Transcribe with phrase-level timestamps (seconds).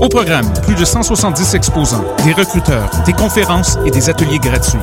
[0.00, 4.80] Au programme, plus de 170 exposants, des recruteurs, des conférences et des ateliers gratuits.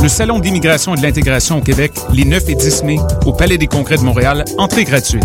[0.00, 3.58] Le Salon d'immigration et de l'intégration au Québec, les 9 et 10 mai, au Palais
[3.58, 5.24] des Congrès de Montréal, entrée gratuite.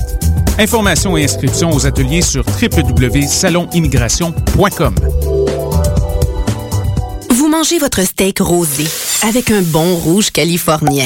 [0.57, 4.95] Informations et inscriptions aux ateliers sur www.salonimmigration.com.
[7.29, 8.87] Vous mangez votre steak rosé
[9.27, 11.05] avec un bon rouge californien.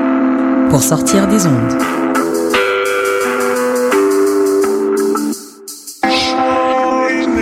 [0.71, 1.77] pour sortir des ondes.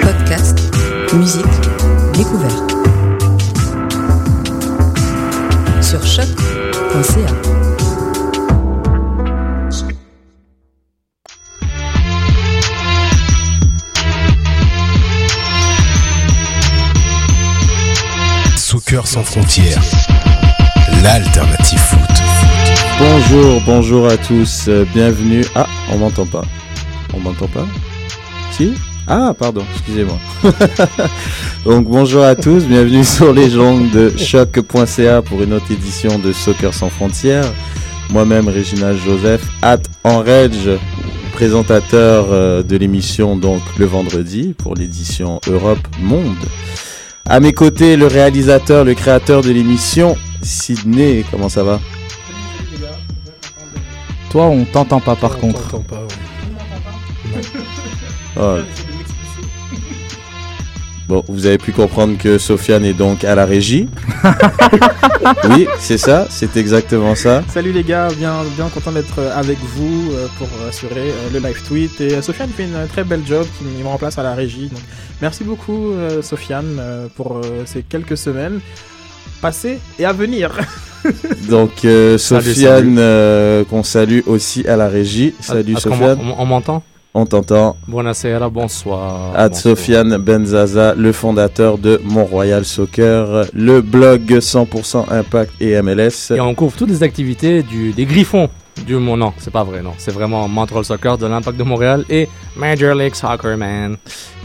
[0.02, 0.60] Podcast,
[1.14, 1.46] musique,
[2.16, 2.76] découverte.
[5.80, 7.30] Sur choc.ca.
[18.58, 19.84] Soccer sans frontières,
[21.04, 22.49] l'alternative foot.
[23.00, 25.46] Bonjour, bonjour à tous, euh, bienvenue.
[25.56, 26.42] Ah, on m'entend pas.
[27.14, 27.66] On m'entend pas
[28.52, 28.74] Si
[29.08, 30.18] Ah, pardon, excusez-moi.
[31.66, 36.34] Donc bonjour à tous, bienvenue sur les jambes de choc.ca pour une autre édition de
[36.34, 37.46] Soccer sans frontières.
[38.10, 40.70] Moi-même, Réginald Joseph, at Enrage,
[41.32, 46.36] présentateur euh, de l'émission donc le vendredi pour l'édition Europe Monde.
[47.26, 51.24] À mes côtés, le réalisateur, le créateur de l'émission, Sydney.
[51.32, 51.80] Comment ça va?
[54.30, 55.70] Toi, on t'entend pas par contre.
[55.70, 57.42] t'entend pas, ouais.
[58.40, 58.58] Oh.
[61.10, 63.90] Bon, vous avez pu comprendre que Sofiane est donc à la régie.
[65.50, 67.42] oui, c'est ça, c'est exactement ça.
[67.50, 71.40] Salut les gars, bien, bien content d'être euh, avec vous euh, pour assurer euh, le
[71.40, 72.00] live tweet.
[72.00, 74.68] Et Sofiane fait une très belle job qui me remplace à la régie.
[74.68, 74.82] Donc,
[75.20, 76.80] merci beaucoup Sofiane
[77.16, 78.60] pour ces quelques semaines
[79.42, 80.52] passées et à venir.
[81.50, 85.34] Donc euh, Sofiane, euh, qu'on salue aussi à la régie.
[85.40, 86.84] Salut Est-ce Sofiane, On, on m'entend
[87.16, 87.76] on t'entend.
[87.88, 89.34] Buonasera, bonsoir.
[89.36, 89.76] Ad bonsoir.
[89.76, 96.32] Sofiane Benzaza, le fondateur de Mont-Royal Soccer, le blog 100% Impact et MLS.
[96.36, 98.48] Et on couvre toutes les activités du, des Griffons.
[98.86, 99.94] Du mon non, c'est pas vrai, non.
[99.98, 103.98] C'est vraiment Montreal Soccer de l'Impact de Montréal et Major League Soccer, man.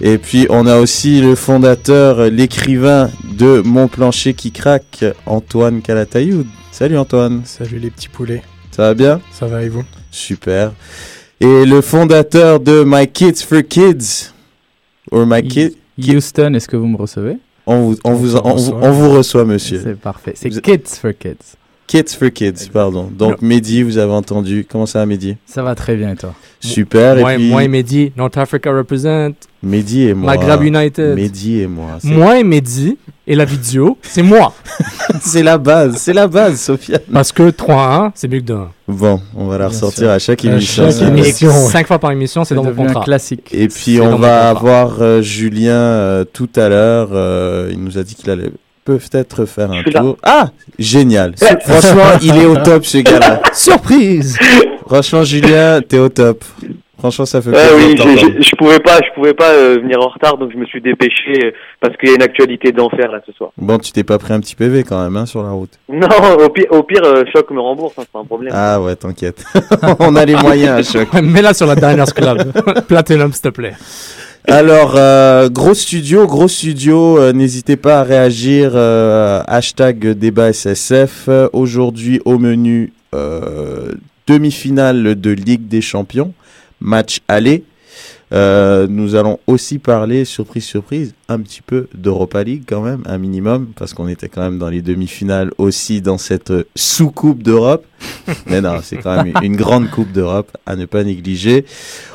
[0.03, 6.47] Et puis on a aussi le fondateur, l'écrivain de Mon plancher qui craque, Antoine Calatayoud.
[6.71, 9.21] Salut Antoine, Salut les petits poulets, ça va bien?
[9.33, 9.85] Ça va et vous?
[10.11, 10.73] Super.
[11.41, 14.33] Et le fondateur de My Kids for Kids,
[15.11, 17.39] or My Kids, Houston, est-ce que vous me recevez?
[17.67, 19.81] On vous, on vous, on vous, on vous reçoit monsieur.
[19.83, 20.35] C'est parfait.
[20.37, 21.57] C'est Kids for Kids.
[21.87, 23.11] Kids for Kids, pardon.
[23.17, 24.67] Donc Mehdi, vous avez entendu.
[24.71, 25.37] Comment ça va Mehdi?
[25.47, 26.35] Ça va très bien toi?
[26.61, 27.17] Super.
[27.17, 30.35] Moi, et puis moi et Mehdi, North Africa represent, Mehdi et moi.
[30.35, 31.15] Maghreb United.
[31.15, 31.99] Mehdi et moi.
[32.03, 32.97] Moi et Mehdi,
[33.27, 34.55] et la vidéo, c'est moi.
[35.21, 37.01] C'est la base, c'est la base, Sofiane.
[37.11, 38.67] Parce que 3-1, c'est mieux que 2-1.
[38.89, 40.11] Bon, on va la Bien ressortir sûr.
[40.11, 40.91] à chaque À émission.
[40.91, 41.53] chaque.
[41.71, 43.05] 5 fois par émission, c'est dans mon contrat.
[43.05, 43.49] classique.
[43.53, 47.11] Et puis on va avoir euh, Julien euh, tout à l'heure.
[47.13, 48.51] euh, il nous a dit qu'il allait
[48.85, 50.17] peut-être faire un tour.
[50.23, 51.35] Ah, génial.
[51.61, 53.41] Franchement, il est au top ce gars-là.
[53.53, 54.39] Surprise
[54.87, 56.45] Franchement, Julien, t'es au top.
[56.99, 57.77] Franchement, ça fait Ouais, plaisir.
[57.77, 58.33] oui, je, t'entendre.
[58.41, 60.81] je, je pouvais pas, je pouvais pas euh, venir en retard, donc je me suis
[60.81, 61.51] dépêché euh,
[61.81, 63.51] parce qu'il y a une actualité d'enfer là ce soir.
[63.59, 65.71] Bon, tu t'es pas pris un petit PV quand même hein, sur la route.
[65.91, 66.09] Non,
[66.43, 68.53] au pire, au pire, euh, choc me rembourse, hein, c'est pas un problème.
[68.57, 69.45] Ah ouais, t'inquiète.
[69.99, 71.13] on a les moyens choc.
[71.15, 72.53] Mets-la sur la dernière club.
[72.87, 73.75] Platinum, s'il te plaît.
[74.47, 81.31] Alors, euh, gros studio, gros studio, euh, n'hésitez pas à réagir, euh, hashtag débat SSF.
[81.55, 83.95] Aujourd'hui au menu, euh,
[84.27, 86.35] demi-finale de Ligue des Champions,
[86.83, 87.65] match aller.
[88.35, 93.17] Euh, nous allons aussi parler, surprise, surprise, un petit peu d'Europa League quand même, un
[93.19, 97.87] minimum, parce qu'on était quand même dans les demi-finales aussi dans cette sous-coupe d'Europe.
[98.47, 101.65] Mais non, c'est quand même une grande coupe d'Europe à ne pas négliger.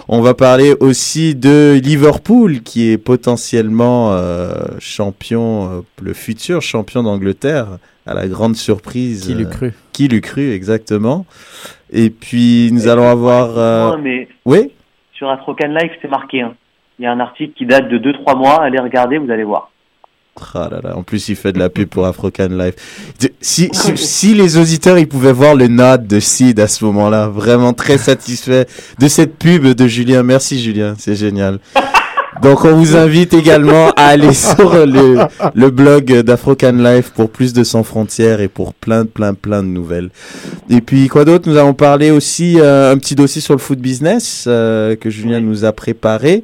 [0.10, 7.02] On va parler aussi de Liverpool, qui est potentiellement euh, champion, euh, le futur champion
[7.04, 9.26] d'Angleterre, à la grande surprise.
[9.26, 9.74] Qui l'eût euh, cru?
[9.94, 11.26] Qui l'eût cru, exactement.
[11.94, 13.58] Et puis, nous allons avoir...
[13.58, 14.72] euh, Ouais, mais Oui?
[15.20, 16.42] Sur Astrocan Live, c'est marqué.
[16.42, 16.56] hein.
[16.98, 18.62] Il y a un article qui date de 2-3 mois.
[18.64, 19.70] Allez regarder, vous allez voir.
[20.56, 22.76] Ah là là, en plus il fait de la pub pour African Life.
[23.42, 27.28] Si, si, si les auditeurs ils pouvaient voir le nod de Sid à ce moment-là,
[27.28, 28.66] vraiment très satisfait
[29.00, 30.24] de cette pub de Julien.
[30.24, 31.60] Merci Julien, c'est génial.
[32.42, 35.18] Donc on vous invite également à aller sur le,
[35.54, 39.68] le blog d'Afrocan Life pour plus de sans frontières et pour plein plein plein de
[39.68, 40.10] nouvelles.
[40.70, 41.50] Et puis quoi d'autre?
[41.50, 45.42] Nous allons parler aussi euh, un petit dossier sur le foot business euh, que Julien
[45.42, 46.44] nous a préparé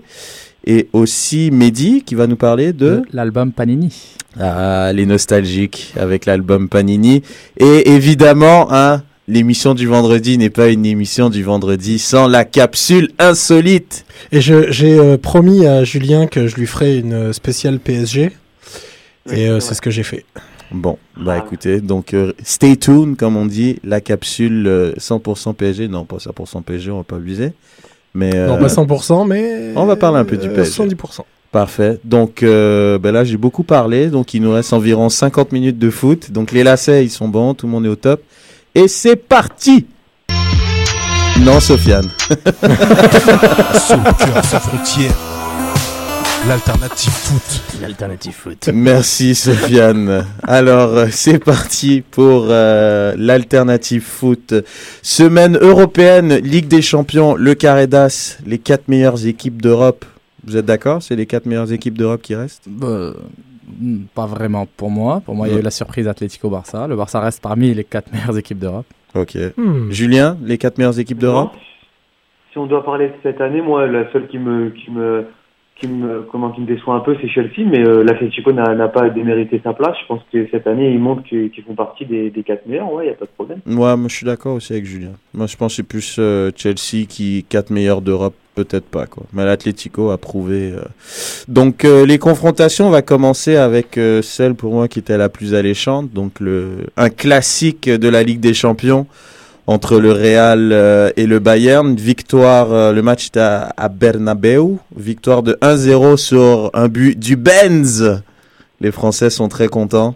[0.67, 4.15] et aussi Mehdi qui va nous parler de l'album Panini.
[4.39, 7.21] ah, les nostalgiques avec l'album Panini.
[7.57, 13.11] Et évidemment, hein, l'émission du vendredi n'est pas une émission du vendredi sans la capsule
[13.19, 14.05] insolite.
[14.31, 18.31] Et j'ai euh, promis à Julien que je lui ferai une euh, spéciale PSG.
[19.31, 20.25] Et euh, c'est ce que j'ai fait.
[20.71, 25.87] Bon, bah écoutez, donc euh, stay tuned, comme on dit, la capsule euh, 100% PSG.
[25.87, 27.53] Non, pas 100% PSG, on va pas abuser.
[28.13, 29.73] Mais, Non, pas 100%, mais.
[29.75, 30.71] On va parler un peu du PSG.
[30.83, 31.21] 70%.
[31.51, 31.99] Parfait.
[32.03, 34.07] Donc euh, ben là, j'ai beaucoup parlé.
[34.07, 36.31] Donc il nous reste environ 50 minutes de foot.
[36.31, 37.53] Donc les lacets, ils sont bons.
[37.53, 38.21] Tout le monde est au top.
[38.77, 39.85] Et c'est parti
[41.39, 42.09] Non, Sofiane.
[43.79, 45.15] Soccer sans frontières.
[46.45, 47.61] L'alternative foot.
[47.81, 48.69] L'alternative foot.
[48.73, 50.25] Merci, Sofiane.
[50.43, 54.53] Alors, c'est parti pour euh, l'alternative foot.
[55.01, 60.03] Semaine européenne, Ligue des Champions, le carré d'As, les quatre meilleures équipes d'Europe.
[60.45, 61.01] Vous êtes d'accord?
[61.01, 62.63] C'est les quatre meilleures équipes d'Europe qui restent?
[62.67, 63.13] Bah,
[64.13, 65.21] pas vraiment pour moi.
[65.25, 66.87] Pour moi, il y a eu la surprise Atlético-Barça.
[66.87, 68.85] Le Barça reste parmi les quatre meilleures équipes d'Europe.
[69.15, 69.37] Ok.
[69.57, 69.91] Hmm.
[69.91, 71.51] Julien, les quatre meilleures équipes d'Europe?
[72.51, 75.25] Si on doit parler de cette année, moi, la seule qui me, qui me,
[75.79, 79.09] qui me, comment, qui me déçoit un peu, c'est Chelsea, mais euh, l'Atlético n'a pas
[79.09, 79.95] démérité sa place.
[80.01, 82.91] Je pense que cette année, ils montrent qu'ils qu'ils font partie des, des quatre meilleurs.
[82.93, 83.59] Ouais, il n'y a pas de problème.
[83.65, 85.11] Ouais, moi je suis d'accord aussi avec Julien.
[85.33, 89.23] Moi je pense que c'est plus euh, Chelsea qui quatre meilleurs d'Europe, peut-être pas quoi.
[89.33, 90.71] Mais l'Atlético a prouvé.
[90.71, 90.81] euh.
[91.49, 95.27] Donc euh, les confrontations, on va commencer avec euh, celle pour moi qui était la
[95.27, 99.07] plus alléchante, donc le un classique de la Ligue des Champions
[99.67, 101.95] entre le Real euh, et le Bayern.
[101.95, 107.35] Victoire, euh, le match était à, à Bernabeu, victoire de 1-0 sur un but du
[107.35, 108.21] Benz.
[108.81, 110.15] Les Français sont très contents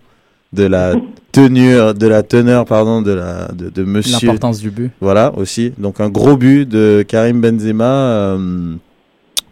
[0.54, 0.94] de la
[1.32, 4.28] tenue, de la teneur, pardon, de la de, de Monsieur.
[4.28, 4.92] L'importance du but.
[5.02, 5.74] Voilà aussi.
[5.78, 8.74] Donc un gros but de Karim Benzema, euh,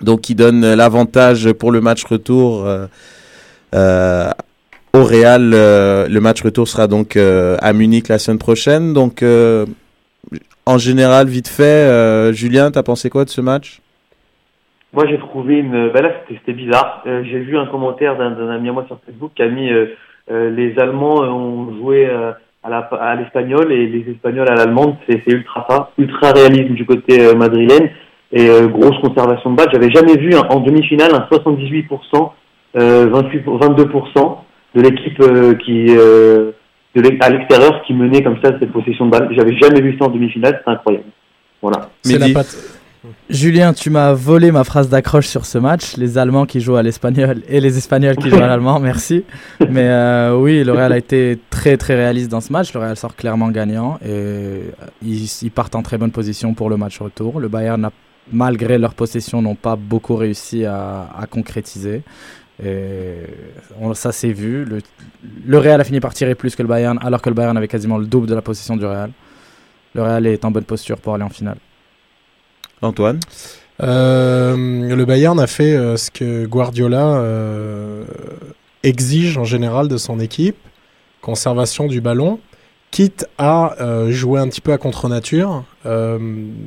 [0.01, 2.85] donc qui donne l'avantage pour le match retour euh,
[3.73, 4.29] euh,
[4.93, 5.51] au Real.
[5.53, 8.93] euh, le match retour sera donc euh, à Munich la semaine prochaine.
[8.93, 9.65] Donc euh,
[10.67, 13.79] en général, vite fait, euh, Julien, t'as pensé quoi de ce match?
[14.93, 15.89] Moi, j'ai trouvé une.
[15.91, 17.03] Ben là, c'était bizarre.
[17.07, 19.69] Euh, j'ai vu un commentaire d'un ami à moi sur Facebook qui a mis
[20.29, 22.09] les Allemands ont joué
[22.63, 24.95] à l'espagnol et les Espagnols à l'allemande.
[25.07, 27.89] C'est ultra ça, ultra réalisme du côté madrilène
[28.33, 29.69] et grosse conservation de balle.
[29.71, 32.33] J'avais jamais vu un- en demi-finale un 78%,
[32.77, 34.43] euh, 28, 22%
[34.75, 35.17] de l'équipe
[35.63, 35.95] qui
[37.21, 39.29] à l'extérieur qui menait comme ça cette possession de balle.
[39.35, 40.61] J'avais jamais vu ça en demi-finale.
[40.63, 41.05] C'est incroyable.
[41.61, 41.89] Voilà.
[42.01, 42.33] C'est la Mehdi.
[42.33, 42.55] patte.
[43.29, 45.97] Julien, tu m'as volé ma phrase d'accroche sur ce match.
[45.97, 49.23] Les Allemands qui jouent à l'espagnol et les Espagnols qui jouent à l'allemand, merci.
[49.69, 52.73] Mais euh, oui, le Real a été très très réaliste dans ce match.
[52.73, 54.61] Le Real sort clairement gagnant et euh,
[55.03, 57.39] ils, ils partent en très bonne position pour le match retour.
[57.39, 57.91] Le Bayern, a,
[58.31, 62.03] malgré leur possession, n'ont pas beaucoup réussi à, à concrétiser.
[62.63, 63.15] Et
[63.79, 64.65] on- ça s'est vu.
[64.65, 64.79] Le,
[65.45, 67.67] le Real a fini par tirer plus que le Bayern, alors que le Bayern avait
[67.67, 69.11] quasiment le double de la possession du Real.
[69.93, 71.57] Le Real est en bonne posture pour aller en finale.
[72.81, 73.19] Antoine
[73.81, 74.55] Euh,
[74.95, 78.03] le Bayern a fait euh, ce que Guardiola euh,
[78.83, 80.57] exige en général de son équipe,
[81.21, 82.39] conservation du ballon,
[82.89, 85.63] quitte à euh, jouer un petit peu à contre-nature.
[85.85, 86.17] Euh,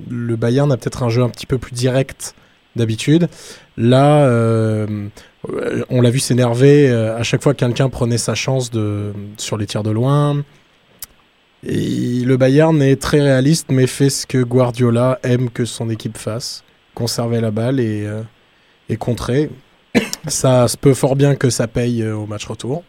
[0.09, 2.35] le Bayern a peut-être un jeu un petit peu plus direct
[2.77, 3.29] d'habitude.
[3.77, 5.09] Là, euh,
[5.89, 9.57] on l'a vu s'énerver euh, à chaque fois que quelqu'un prenait sa chance de, sur
[9.57, 10.45] les tirs de loin.
[11.63, 16.17] Et le Bayern est très réaliste, mais fait ce que Guardiola aime que son équipe
[16.17, 18.23] fasse conserver la balle et, euh,
[18.89, 19.51] et contrer.
[20.29, 22.85] Ça se peut fort bien que ça paye euh, au match retour.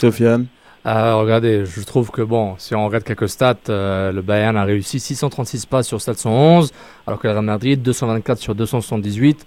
[0.00, 0.46] Sofiane
[0.84, 4.64] Euh, regardez, je trouve que bon, si on regarde quelques stats, euh, le Bayern a
[4.64, 6.72] réussi 636 passes sur 711,
[7.06, 9.46] alors que le Real Madrid 224 sur 278.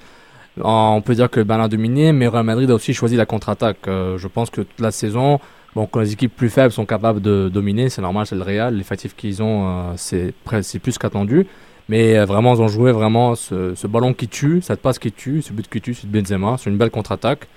[0.64, 3.88] On peut dire que le a dominé, mais Real Madrid a aussi choisi la contre-attaque.
[3.88, 5.40] Euh, je pense que toute la saison,
[5.76, 8.76] bon, quand les équipes plus faibles sont capables de dominer, c'est normal, c'est le Real.
[8.76, 11.46] L'effectif qu'ils ont, euh, c'est plus qu'attendu.
[11.90, 15.42] Mais euh, vraiment, ils ont joué vraiment ce, ballon qui tue, cette passe qui tue,
[15.42, 16.56] ce but qui tue, c'est Benzema.
[16.58, 17.48] C'est une belle contre-attaque.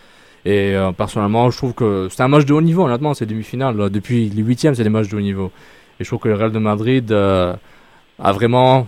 [0.44, 3.90] Et personnellement, je trouve que c'est un match de haut niveau, honnêtement, c'est demi-finale.
[3.90, 5.50] Depuis les huitièmes, c'est des matchs de haut niveau.
[6.00, 8.86] Et je trouve que le Real de Madrid a vraiment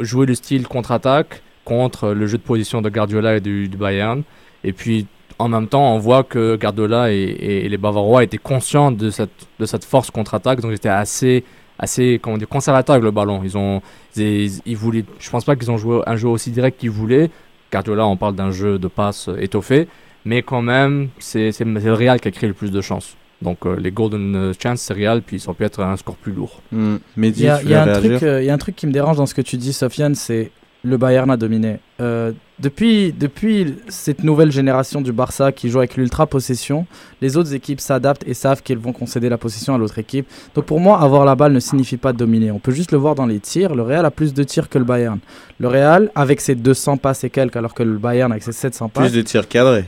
[0.00, 4.22] joué le style contre-attaque contre le jeu de position de Guardiola et du, du Bayern.
[4.62, 5.06] Et puis,
[5.38, 9.66] en même temps, on voit que Guardiola et, les Bavarois étaient conscients de cette, de
[9.66, 11.44] cette force contre-attaque, donc ils étaient assez,
[11.78, 13.42] assez comment dire, conservateurs avec le ballon.
[13.44, 13.82] Ils ont,
[14.16, 17.30] ils, ils voulaient, je pense pas qu'ils ont joué un jeu aussi direct qu'ils voulaient.
[17.72, 19.88] Guardiola, on parle d'un jeu de passe étoffé,
[20.24, 23.16] mais quand même, c'est le Real qui a créé le plus de chances.
[23.42, 26.62] Donc euh, les golden chances, c'est Real, puis ça peut être un score plus lourd.
[26.70, 26.96] Hmm.
[27.16, 29.34] Il y y truc, euh, il y a un truc qui me dérange dans ce
[29.34, 30.52] que tu dis, Sofiane, c'est
[30.86, 31.78] le Bayern a dominé.
[32.00, 36.86] Euh, depuis, depuis cette nouvelle génération du Barça qui joue avec l'ultra possession,
[37.20, 40.26] les autres équipes s'adaptent et savent qu'elles vont concéder la possession à l'autre équipe.
[40.54, 42.50] Donc pour moi, avoir la balle ne signifie pas dominer.
[42.50, 43.74] On peut juste le voir dans les tirs.
[43.74, 45.18] Le Real a plus de tirs que le Bayern.
[45.58, 48.88] Le Real, avec ses 200 passes et quelques, alors que le Bayern avec ses 700
[48.88, 49.84] passes, Plus de tirs cadrés.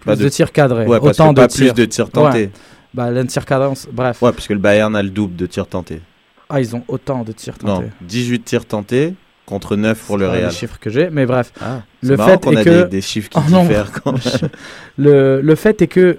[0.00, 0.86] plus de, tirs cadrés.
[0.86, 1.74] Ouais, parce Autant que de pas tirs.
[1.74, 2.38] plus de tirs tentés.
[2.44, 2.50] Ouais.
[2.94, 4.22] Bah, le tir cadré, bref.
[4.22, 6.00] Ouais, parce que le Bayern a le double de tirs tentés.
[6.48, 7.90] Ah, ils ont autant de tirs Non, tentés.
[8.02, 9.14] 18 tirs tentés
[9.46, 10.44] contre 9 pour le Real.
[10.46, 11.52] les chiffres que j'ai, mais bref.
[11.62, 14.50] Ah, le fait qu'on est a que des- des chiffres qui Oh diffèrent quand même.
[14.98, 16.18] le, le fait est que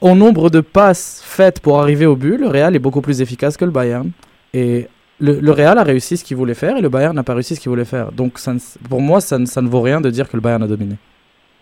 [0.00, 3.56] au nombre de passes faites pour arriver au but, le Real est beaucoup plus efficace
[3.56, 4.10] que le Bayern.
[4.52, 4.88] Et
[5.20, 7.54] le, le Real a réussi ce qu'il voulait faire et le Bayern n'a pas réussi
[7.54, 8.10] ce qu'il voulait faire.
[8.10, 10.40] Donc ça ne- pour moi, ça ne, ça ne vaut rien de dire que le
[10.40, 10.96] Bayern a dominé.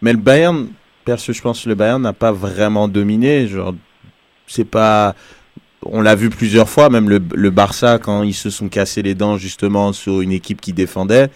[0.00, 0.68] Mais le Bayern,
[1.04, 3.46] perso, je pense que le Bayern n'a pas vraiment dominé.
[3.48, 3.74] Genre,
[4.46, 5.14] c'est pas.
[5.84, 9.14] On l'a vu plusieurs fois, même le, le Barça, quand ils se sont cassés les
[9.14, 11.28] dents justement sur une équipe qui défendait,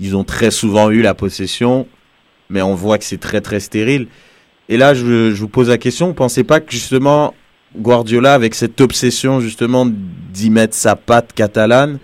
[0.00, 1.86] ils ont très souvent eu la possession,
[2.48, 4.06] mais on voit que c'est très très stérile.
[4.68, 7.34] Et là, je, je vous pose la question, vous pensez pas que justement
[7.76, 11.98] Guardiola, avec cette obsession justement d'y mettre sa patte catalane,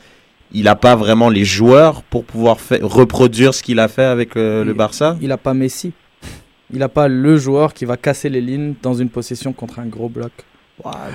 [0.52, 4.64] il n'a pas vraiment les joueurs pour pouvoir reproduire ce qu'il a fait avec euh,
[4.64, 5.16] le Barça?
[5.20, 5.92] Il n'a pas Messi.
[6.72, 9.86] Il n'a pas le joueur qui va casser les lignes dans une possession contre un
[9.86, 10.32] gros bloc.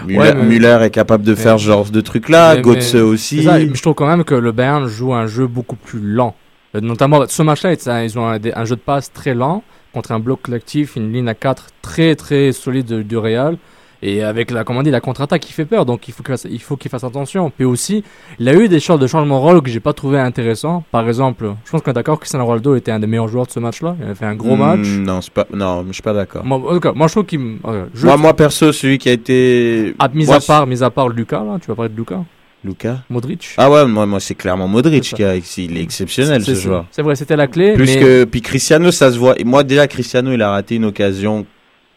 [0.05, 2.93] Müller, Ouais, mais- Müller est capable de mais- faire ce genre de trucs-là, Mais- Götze
[2.95, 3.43] mais- aussi.
[3.43, 6.35] ça, je trouve quand même que le Bayern joue un jeu beaucoup plus lent.
[6.75, 7.73] Euh, Notamment, ce match-là,
[8.03, 9.63] ils ont un, un jeu de passe très lent
[9.93, 13.57] contre un bloc collectif, une ligne à 4 très très solide de- du Real.
[14.01, 16.31] Et avec la, comment on dit, la contre-attaque qui fait peur, donc il faut qu'il
[16.31, 17.49] fasse, il faut qu'il fasse attention.
[17.49, 18.03] Puis aussi,
[18.39, 20.85] il a eu des sortes de changements de rôle que j'ai pas trouvé intéressants.
[20.91, 23.45] Par exemple, je pense qu'on est d'accord que Cristiano Ronaldo était un des meilleurs joueurs
[23.47, 23.97] de ce match-là.
[24.01, 24.87] Il a fait un gros Hmm, match.
[24.99, 26.45] Non, c'est pas, non, je suis pas d'accord.
[26.45, 27.39] Moi, en tout cas, moi, je trouve qu'il.
[27.65, 29.93] euh, je- Moi, moi, perso, celui qui a été.
[29.99, 32.21] Ah, mis Moi, à part, mis à part Lucas, là, tu vas parler de Lucas.
[32.63, 33.53] Lucas Modric.
[33.57, 36.85] Ah ouais, moi, moi c'est clairement Modric qui a, il est exceptionnel C'est- ce joueur.
[36.91, 37.73] C'est vrai, c'était la clé.
[37.73, 37.99] Plus mais...
[38.01, 39.39] que puis Cristiano, ça se voit.
[39.39, 41.45] Et moi déjà Cristiano, il a raté une occasion.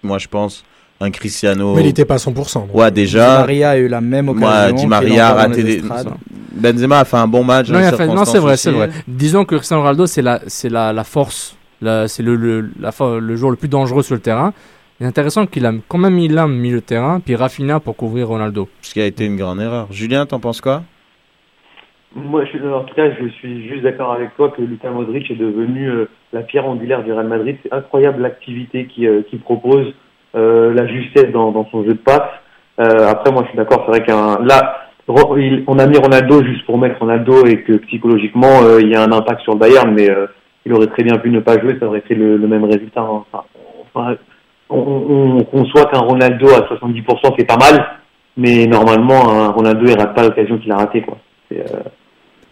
[0.04, 0.64] Moi, je pense
[1.02, 1.74] un Cristiano.
[1.74, 2.60] Mais il n'était pas à 100%.
[2.66, 2.74] donc.
[2.74, 3.38] Ouais, Di déjà.
[3.40, 4.48] Maria a eu la même occasion.
[4.48, 5.82] Moi, Di Maria a raté des.
[6.54, 7.68] Benzema a fait un bon match.
[7.68, 8.90] Non, dans il les a fait- non, c'est vrai, c'est vrai.
[9.08, 12.90] Disons que Cristiano Ronaldo, c'est la, c'est la, la force, la- c'est le, le, la,
[13.20, 14.52] le joueur le plus dangereux sur le terrain.
[15.00, 18.28] C'est intéressant qu'il a quand même mis l'âme milieu de terrain, puis Rafinha pour couvrir
[18.28, 18.68] Ronaldo.
[18.82, 19.88] Ce qui a été une grande erreur.
[19.90, 20.82] Julien, t'en penses quoi?
[22.14, 25.30] Moi, je, suis- en tout cas, je suis juste d'accord avec toi que Luka Modric
[25.30, 26.04] est devenu euh,
[26.34, 27.56] la pierre angulaire du Real Madrid.
[27.62, 29.86] C'est incroyable l'activité qu'il euh, qu'il propose,
[30.34, 32.28] euh, la justesse dans, dans son jeu de passe.
[32.80, 33.82] Euh, après, moi, je suis d'accord.
[33.84, 34.76] C'est vrai qu'un là,
[35.36, 38.94] il- on a mis Ronaldo juste pour mettre Ronaldo et que psychologiquement, euh, il y
[38.94, 40.08] a un impact sur le Bayern, mais
[40.64, 43.00] il aurait très bien pu ne pas jouer, ça aurait fait le, le même résultat.
[43.02, 43.24] hein.
[43.94, 44.16] Enfin,
[44.70, 47.84] on, on, on conçoit qu'un Ronaldo à 70%, c'est pas mal,
[48.38, 51.18] mais normalement, un Ronaldo, il rate pas l'occasion qu'il a raté, quoi.
[51.50, 51.62] C'est,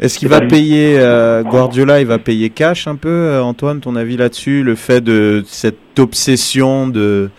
[0.01, 4.17] Est-ce qu'il va payer euh, Guardiola Il va payer cash un peu, Antoine, ton avis
[4.19, 7.31] là-dessus Le fait de cette obsession de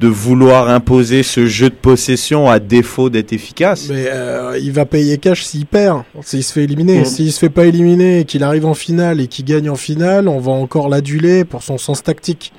[0.00, 3.88] de vouloir imposer ce jeu de possession à défaut d'être efficace.
[3.88, 6.98] Mais euh, il va payer cash s'il perd, s'il se fait éliminer.
[6.98, 7.04] Mhm.
[7.04, 10.28] S'il se fait pas éliminer et qu'il arrive en finale et qu'il gagne en finale,
[10.28, 12.52] on va encore l'aduler pour son sens tactique.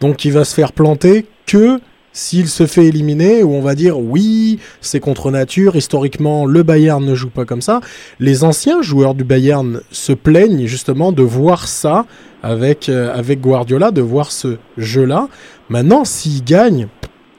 [0.00, 1.80] Donc il va se faire planter que
[2.12, 7.04] s'il se fait éliminer, où on va dire oui, c'est contre nature, historiquement le Bayern
[7.04, 7.80] ne joue pas comme ça.
[8.18, 12.06] Les anciens joueurs du Bayern se plaignent justement de voir ça
[12.42, 15.28] avec, euh, avec Guardiola, de voir ce jeu-là.
[15.68, 16.88] Maintenant, s'il gagne,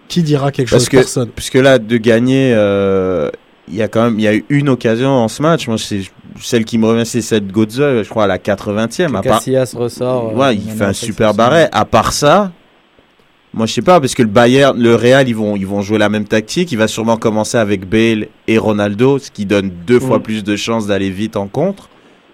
[0.07, 0.89] qui dira quelque Parce chose?
[0.89, 1.29] que, Personne.
[1.35, 3.29] puisque là, de gagner, euh,
[3.67, 5.67] il y a quand même il y a eu une occasion en ce match.
[5.67, 6.01] Moi, c'est
[6.41, 9.15] celle qui me revient, c'est cette Götze, je crois, à la 80e.
[9.15, 10.31] À part, Casillas ressort.
[10.33, 11.69] euh, ouais, il maintenant, fait un super barret.
[11.71, 12.51] À part ça,
[13.53, 15.98] Moi, je sais pas, parce que le Bayern, le Real, ils vont, ils vont jouer
[15.98, 16.72] la même tactique.
[16.72, 20.24] Il va sûrement commencer avec Bale et Ronaldo, ce qui donne deux fois Mm.
[20.24, 21.89] plus de chances d'aller vite en contre.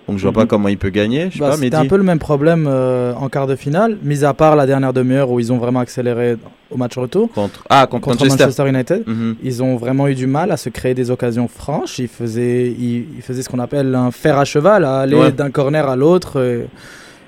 [0.08, 1.30] Donc, je vois pas comment il peut gagner.
[1.40, 4.56] Bah, C'était un peu le même problème euh, en quart de finale, mis à part
[4.56, 6.36] la dernière demi-heure où ils ont vraiment accéléré
[6.70, 7.32] au match retour.
[7.32, 8.44] Contre, ah, contre, Contre Manchester.
[8.44, 9.36] Manchester United, Mhm.
[9.42, 11.98] ils ont vraiment eu du mal à se créer des occasions franches.
[11.98, 15.32] Ils faisaient, ils, ils faisaient ce qu'on appelle un fer à cheval, à aller Ouais.
[15.32, 16.40] d'un corner à l'autre.
[16.40, 16.68] Et,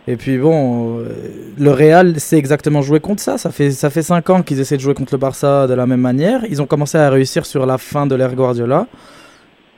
[0.08, 1.04] et puis bon, euh,
[1.60, 3.38] le Real sait exactement jouer contre ça.
[3.38, 5.86] Ça fait, ça fait 5 ans qu'ils essaient de jouer contre le Barça de la
[5.86, 6.42] même manière.
[6.50, 8.88] Ils ont commencé à réussir sur la fin de l'ère Guardiola.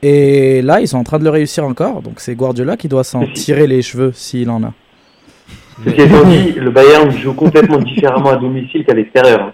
[0.02, 2.00] Et là, ils sont en train de le réussir encore.
[2.02, 4.72] Donc c'est Guardiola qui doit s'en tirer les cheveux s'il en a.
[5.84, 9.52] Ceci étant dit, le Bayern joue complètement différemment à domicile qu'à l'extérieur.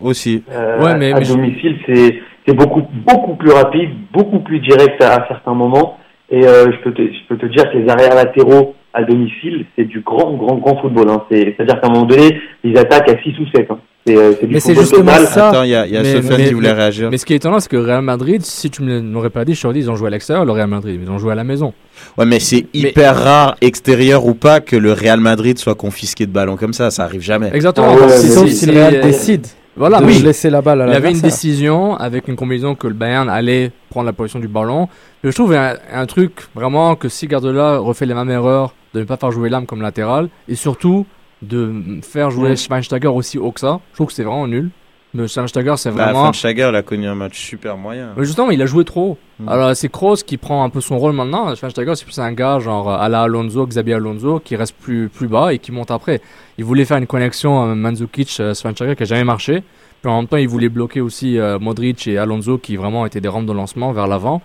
[0.00, 0.42] Aussi.
[0.50, 5.00] Euh, Ouais, mais- à mais domicile, c'est c'est beaucoup beaucoup plus rapide, beaucoup plus direct
[5.02, 5.98] à, à certains moments.
[6.30, 9.64] Et euh, je peux te je peux te dire que les arrières latéraux à domicile,
[9.76, 11.08] c'est du grand grand grand football.
[11.10, 11.22] Hein.
[11.30, 13.78] C'est c'est à dire qu'à un moment donné, ils attaquent à 6 ou 7 hein.
[14.06, 15.26] C'est euh, Mais c'est justement total.
[15.26, 15.48] ça.
[15.50, 17.10] Attends, il y a, il y a Mais- Sofiane mais- qui voulait mais- réagir.
[17.10, 19.54] Mais ce qui est étonnant, c'est que Real Madrid, si tu me l'aurais pas dit,
[19.54, 21.34] je t'aurais dit ils ont joué à l'extérieur, le Real Madrid, ils ont joué à
[21.34, 21.74] la maison.
[22.16, 26.32] Ouais, mais c'est hyper rare, extérieur ou pas, que le Real Madrid soit confisqué de
[26.32, 26.90] ballon comme ça.
[26.90, 27.50] Ça arrive jamais.
[27.52, 27.88] Exactement.
[27.90, 29.46] Ah ouais, Si- le Real euh, décide
[29.80, 30.18] Voilà, de oui.
[30.22, 33.28] laisser la balle à Il y avait une décision avec une combinaison que le Bayern
[33.30, 34.88] allait prendre la position du ballon.
[35.24, 39.00] Mais je trouve un, un truc vraiment que si Guardiola refait les mêmes erreurs de
[39.00, 41.06] ne pas faire jouer l'âme comme latéral et surtout
[41.42, 41.72] de
[42.02, 42.56] faire jouer Mm.
[42.56, 44.70] Schweinsteiger aussi haut que ça, je trouve que c'est vraiment nul.
[45.12, 46.32] Mais Schweinsteiger, c'est Bah, vraiment.
[46.32, 48.10] Schweinsteiger, il a connu un match super moyen.
[48.16, 49.18] Mais justement, il a joué trop.
[49.40, 49.48] Mm.
[49.48, 51.52] Alors, c'est Kroos qui prend un peu son rôle maintenant.
[51.54, 55.26] Schweinsteiger, c'est plus un gars genre à la Alonso, Xabi Alonso, qui reste plus, plus
[55.26, 56.20] bas et qui monte après.
[56.58, 59.62] Il voulait faire une connexion euh, Mandzukic-Schweinsteiger qui a jamais marché.
[60.02, 63.20] Puis en même temps, il voulait bloquer aussi euh, Modric et Alonso qui vraiment étaient
[63.20, 64.40] des rampes de lancement vers l'avant.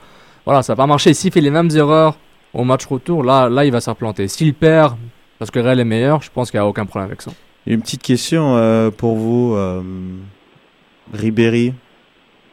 [0.46, 1.14] Voilà, ça n'a pas marché.
[1.14, 2.18] S'il fait les mêmes erreurs
[2.54, 4.28] au match retour, là, là il va se replanter.
[4.28, 4.96] S'il perd,
[5.40, 7.32] parce que le Real est meilleur, je pense qu'il n'y a aucun problème avec ça.
[7.68, 9.56] Une petite question euh, pour vous.
[9.56, 9.82] euh,
[11.14, 11.74] Ribéry,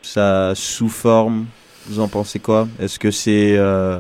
[0.03, 1.47] ça sous forme,
[1.87, 2.69] vous en pensez quoi?
[2.81, 3.99] Est-ce que c'est euh,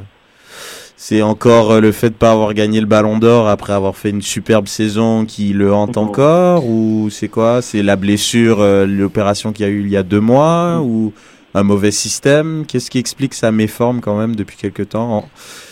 [0.97, 4.11] c'est encore euh, le fait de pas avoir gagné le Ballon d'Or après avoir fait
[4.11, 6.65] une superbe saison qui le hante encore.
[6.67, 7.63] ou c'est quoi?
[7.63, 11.13] C'est la blessure, euh, l'opération qu'il y a eu il y a deux mois ou
[11.55, 12.65] un mauvais système?
[12.69, 15.19] Qu'est-ce qui explique sa méforme quand même depuis quelques temps?
[15.19, 15.29] En-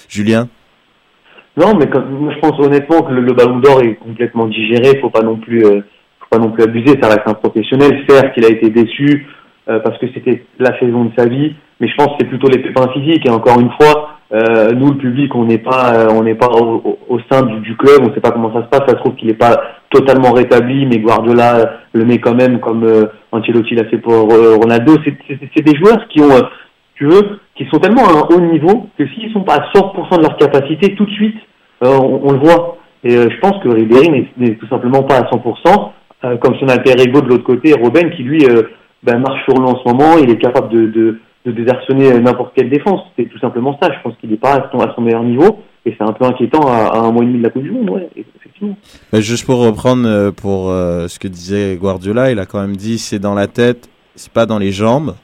[0.09, 0.49] Julien?
[1.57, 4.99] Non, mais moi, je pense honnêtement que le, le Ballon d'Or est complètement digéré.
[5.01, 5.81] Faut pas non plus, euh,
[6.31, 6.99] pas non plus abuser.
[7.03, 8.03] Ça reste un professionnel.
[8.09, 9.27] Certes, il a été déçu
[9.69, 12.49] euh, parce que c'était la saison de sa vie, mais je pense que c'est plutôt
[12.49, 13.27] les pépins physiques.
[13.27, 16.49] Et encore une fois, euh, nous, le public, on n'est pas, euh, on n'est pas
[16.49, 18.01] au, au- sein du, du club.
[18.09, 18.83] On sait pas comment ça se passe.
[18.89, 22.85] Ça se trouve qu'il n'est pas totalement rétabli, mais Guardiola le met quand même comme
[22.85, 24.95] euh, Ancelotti l'a fait pour euh, Ronaldo.
[25.05, 26.43] C'est- des joueurs qui ont, euh,
[26.95, 30.17] tu veux, qui sont tellement à un haut niveau que s'ils sont pas à 100%
[30.19, 31.37] de leur capacité tout de suite,
[31.83, 32.77] on, on le voit.
[33.03, 35.91] Et je pense que Ribéry n'est tout simplement pas à 100%,
[36.25, 38.63] euh, comme son alter ego de l'autre côté, Robben, qui lui euh,
[39.03, 42.53] ben, marche sur l'eau en ce moment, il est capable de, de, de désarçonner n'importe
[42.55, 43.01] quelle défense.
[43.17, 43.89] C'est tout simplement ça.
[43.93, 46.25] Je pense qu'il n'est pas à son, à son meilleur niveau, et c'est un peu
[46.25, 48.77] inquiétant à, à un mois et demi de la Coupe du Monde, ouais, effectivement.
[49.15, 52.99] Juste pour reprendre euh, pour euh, ce que disait Guardiola, il a quand même dit
[52.99, 55.15] c'est dans la tête, c'est pas dans les jambes.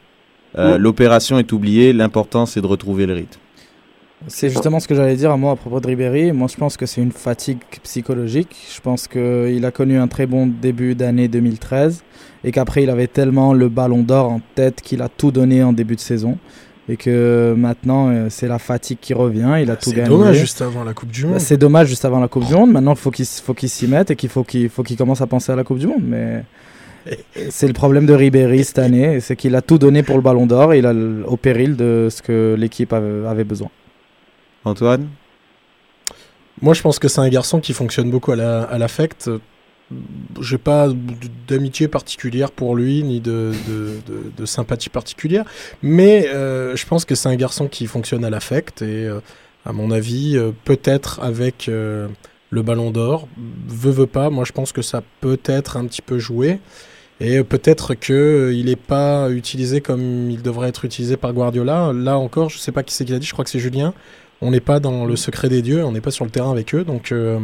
[0.58, 0.80] Euh, Mm.
[0.80, 3.40] L'opération est oubliée, l'important c'est de retrouver le rythme.
[4.28, 6.32] C'est justement ce que j'allais dire à moi à propos de Ribéry.
[6.32, 8.56] Moi, je pense que c'est une fatigue psychologique.
[8.74, 12.02] Je pense qu'il a connu un très bon début d'année 2013
[12.42, 15.72] et qu'après, il avait tellement le ballon d'or en tête qu'il a tout donné en
[15.72, 16.38] début de saison.
[16.88, 19.56] Et que maintenant, euh, c'est la fatigue qui revient.
[19.60, 20.08] Il a tout C'est gagné.
[20.08, 21.40] dommage juste avant la Coupe du Bah, Monde.
[21.40, 22.70] C'est dommage juste avant la Coupe du Monde.
[22.70, 25.20] Maintenant, il faut qu'il faut qu'il s'y mette et qu'il faut qu'il faut qu'il commence
[25.20, 26.02] à penser à la Coupe du Monde.
[26.04, 26.44] Mais
[27.50, 30.46] c'est le problème de Ribéry cette année, c'est qu'il a tout donné pour le Ballon
[30.46, 30.94] d'Or et il a
[31.26, 33.68] au péril de ce que l'équipe avait besoin.
[34.66, 35.08] Antoine
[36.60, 39.30] Moi, je pense que c'est un garçon qui fonctionne beaucoup à la- l'affect.
[40.40, 40.88] J'ai pas
[41.46, 43.52] d'amitié particulière pour lui, ni de,
[44.36, 45.44] de, sympathie particulière.
[45.82, 48.82] Mais euh, je pense que c'est un garçon qui fonctionne à l'affect.
[48.82, 49.20] Et euh,
[49.64, 53.28] à mon avis, euh, peut-être avec le ballon d'or,
[53.68, 56.58] veut, veut pas, moi je pense que ça peut être un petit peu joué.
[57.20, 61.92] Et peut-être qu'il n'est pas utilisé comme il devrait être utilisé par Guardiola.
[61.94, 63.94] Là encore, je sais pas qui c'est qui l'a dit, je crois que c'est Julien
[64.40, 66.74] on n'est pas dans le secret des dieux, on n'est pas sur le terrain avec
[66.74, 67.38] eux, donc euh,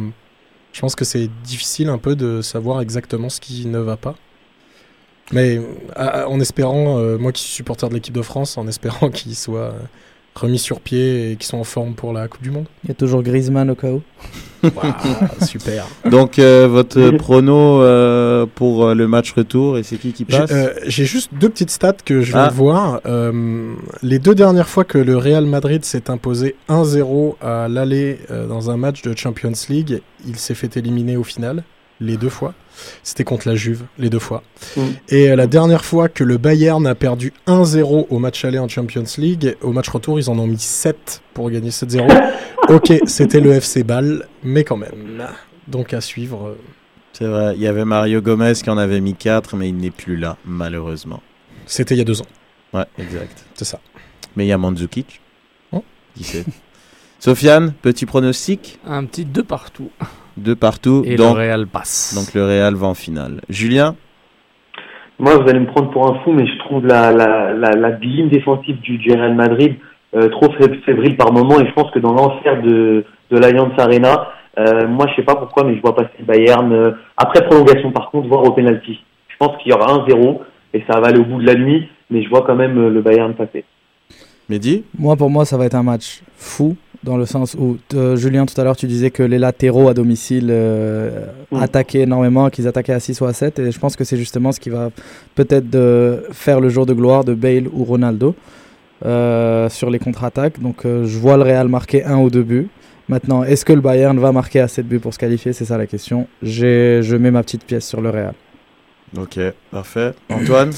[0.73, 4.15] je pense que c'est difficile un peu de savoir exactement ce qui ne va pas.
[5.31, 5.59] Mais
[5.97, 9.35] euh, en espérant, euh, moi qui suis supporter de l'équipe de France, en espérant qu'ils
[9.35, 9.79] soient euh,
[10.35, 12.65] remis sur pied et qu'ils sont en forme pour la Coupe du Monde.
[12.83, 14.01] Il y a toujours Griezmann au cas où.
[15.45, 15.85] Super.
[16.09, 20.37] Donc euh, votre prono euh, pour euh, le match retour et c'est qui qui J'ai
[20.37, 22.49] passe euh, j'ai juste deux petites stats que je viens Ah.
[22.49, 23.01] de voir.
[23.05, 28.47] Euh, les deux dernières fois que le Real Madrid s'est imposé 1-0 à l'aller euh,
[28.47, 31.63] dans un match de Champions League, il s'est fait éliminer au final.
[31.99, 32.53] les deux fois.
[33.03, 34.43] C'était contre la Juve, les deux fois.
[34.75, 34.81] Mm.
[35.09, 38.67] Et euh, la dernière fois que le Bayern a perdu 1-0 au match aller en
[38.67, 42.31] Champions League, au match retour, ils en ont mis 7 pour gagner 7-0.
[42.69, 45.23] ok, c'était le FC Ball, mais quand même.
[45.67, 46.47] Donc à suivre.
[46.49, 46.57] euh,
[47.13, 49.91] C'est vrai, il y avait Mario Gomez qui en avait mis 4, mais il n'est
[49.91, 51.21] plus là, malheureusement.
[51.65, 52.27] C'était il y a deux ans.
[52.73, 53.45] Ouais, exact.
[53.55, 53.79] C'est ça.
[54.35, 55.21] Mais il y a Mandzukic.
[55.71, 55.83] Oh.
[56.19, 56.43] Sait?
[57.19, 58.79] Sofiane, petit pronostic?
[58.85, 59.91] Un petit deux partout.
[60.37, 61.03] Deux partout.
[61.05, 62.13] Et donc, le Real passe.
[62.15, 63.41] donc le Real va en finale.
[63.49, 63.95] Julien
[65.19, 67.89] Moi, vous allez me prendre pour un fou, mais je trouve la, la, la, la
[67.91, 69.75] ligne défensive du, du Real Madrid
[70.15, 73.71] euh, trop fé- fébrile par moment, et je pense que dans l'enfer de, de l'Allianz
[73.77, 74.27] Arena,
[74.59, 77.91] euh, moi, je sais pas pourquoi, mais je vois passer le Bayern euh, après prolongation,
[77.91, 78.99] par contre, voire au penalty.
[79.27, 80.41] Je pense qu'il y aura un 0
[80.75, 82.89] et ça va aller au bout de la nuit, mais je vois quand même euh,
[82.89, 83.65] le Bayern passer.
[84.49, 88.15] Mehdi Moi, pour moi, ça va être un match fou, dans le sens où, euh,
[88.15, 91.57] Julien, tout à l'heure, tu disais que les latéraux à domicile euh, Mm.
[91.61, 94.51] attaquaient énormément, qu'ils attaquaient à 6 ou à 7, et je pense que c'est justement
[94.51, 94.89] ce qui va
[95.35, 95.67] peut-être
[96.31, 98.35] faire le jour de gloire de Bale ou Ronaldo
[99.05, 100.59] euh, sur les contre-attaques.
[100.61, 102.67] Donc, je vois le Real marquer un ou deux buts.
[103.09, 105.51] Maintenant, est-ce que le Bayern va marquer à 7 buts pour se qualifier?
[105.51, 106.27] C'est ça la question.
[106.41, 108.33] Je mets ma petite pièce sur le Real.
[109.17, 109.37] Ok,
[109.71, 110.13] parfait.
[110.29, 110.71] Antoine?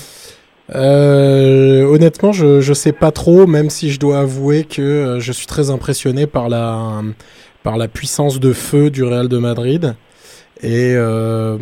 [0.74, 5.32] Euh, honnêtement, je, je sais pas trop, même si je dois avouer que euh, je
[5.32, 7.02] suis très impressionné par la,
[7.64, 9.96] par la puissance de feu du Real de Madrid.
[10.62, 11.58] Et euh,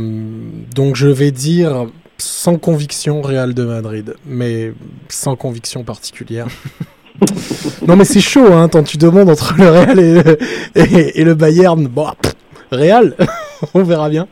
[0.74, 1.88] donc je vais dire
[2.18, 4.72] sans conviction Real de Madrid, mais
[5.10, 6.48] sans conviction particulière.
[7.88, 10.22] non mais c'est chaud, hein, tant tu demandes entre le Real et,
[10.76, 11.88] et, et le Bayern.
[11.88, 12.36] Bon, pff,
[12.72, 13.16] Real,
[13.74, 14.28] on verra bien.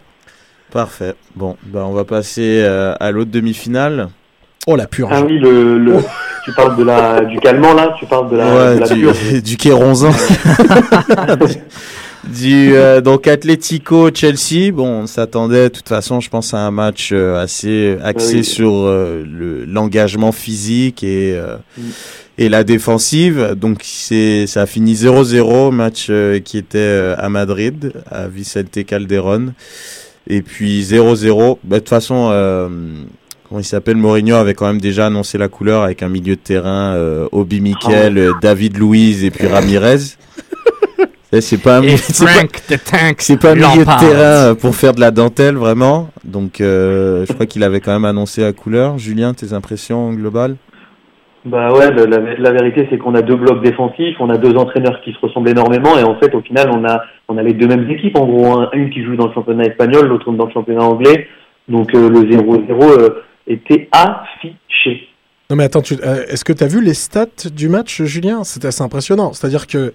[0.72, 1.16] Parfait.
[1.36, 4.10] Bon, bah on va passer euh, à l'autre demi-finale.
[4.68, 5.12] Oh la purge.
[5.14, 5.96] Ah oui, le, le,
[6.46, 9.02] tu parles de la, du calmant là, tu parles de la, Ouais, de la du,
[9.02, 9.42] purge.
[9.44, 10.12] du Kéronzin.
[12.24, 16.70] du euh, donc Atlético Chelsea bon on s'attendait de toute façon je pense à un
[16.70, 18.44] match euh, assez axé Oui.
[18.44, 21.82] sur euh, le l'engagement physique et euh, Mm.
[22.38, 27.28] et la défensive donc c'est ça a fini 0-0 match euh, qui était euh, à
[27.30, 29.54] Madrid à Vicente Calderón
[30.28, 32.70] et puis 0-0 bah, de toute façon euh,
[33.52, 36.40] comment il s'appelle Mourinho avait quand même déjà annoncé la couleur avec un milieu de
[36.40, 39.98] terrain euh, Obi Mikel, euh, David Luiz et puis Ramirez.
[41.42, 43.16] C'est pas un Et c'est pas- Frank the Tank.
[43.20, 46.10] c'est pas un milieu de terrain euh, pour faire de la dentelle vraiment.
[46.26, 48.98] Donc euh, je crois qu'il avait quand même annoncé la couleur.
[48.98, 50.56] Julien, tes impressions globales?
[51.46, 54.56] Bah ouais, la, la- la vérité c'est qu'on a deux blocs défensifs, on a deux
[54.58, 57.54] entraîneurs qui se ressemblent énormément et en fait au final on a on a les
[57.54, 58.70] deux mêmes équipes en gros, hein.
[58.74, 61.28] une qui joue dans le championnat espagnol, l'autre dans le championnat anglais.
[61.70, 63.10] Donc euh, le 0-0 euh,
[63.48, 65.08] était affiché.
[65.50, 68.44] Non mais attends, euh, est-ce que tu as vu les stats du match, Julien?
[68.44, 69.34] C'était assez impressionnant.
[69.34, 69.94] C'est-à-dire que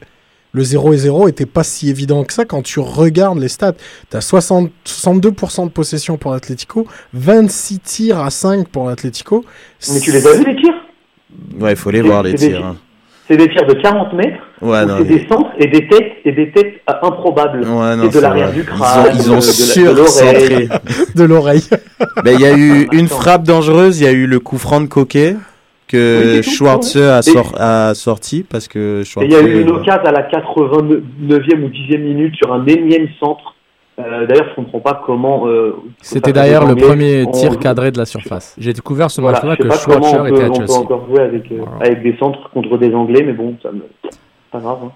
[0.52, 3.74] le 0 et 0 était pas si évident que ça quand tu regardes les stats.
[4.10, 9.44] Tu as 60, 62% de possession pour l'Atlético, 26 tirs à 5 pour l'Atlético.
[9.92, 10.74] Mais tu les as vus les tirs?
[11.58, 12.64] Ouais, il faut les voir les des- tirs.
[12.64, 12.76] hein.
[13.28, 16.30] C'est des tirs de 40 mètres, Ouais, c'est mais- des centres et des têtes et
[16.32, 17.60] des têtes euh, improbables.
[17.62, 20.68] Ouais, non, c'est de l'arrière du crâne, Ils ont, ils ont de, l'oreille.
[21.16, 21.62] de l'oreille.
[22.24, 24.80] Ben, il y a eu une frappe dangereuse, il y a eu le coup franc
[24.80, 25.34] de Coquet
[25.88, 27.08] que Oui, ouais.
[27.08, 29.28] a, Et- sor- a sorti parce que Et Schwarze.
[29.28, 33.08] il y a eu une occasion à la 89e ou 10e minute sur un énième
[33.20, 33.54] centre.
[33.98, 35.46] Euh, D'ailleurs, je comprends pas comment.
[35.46, 38.54] euh, C'était les le premier tir cadré de la surface.
[38.58, 40.78] J'ai découvert ce Voilà, match-là que pas comment Schwarzer on était à on peut Chelsea.
[40.80, 41.86] encore jouer avec, euh, Voilà.
[41.86, 43.82] avec des centres contre des Anglais, mais bon, ça me.
[44.52, 44.78] Pas grave.
[44.84, 44.90] Hein.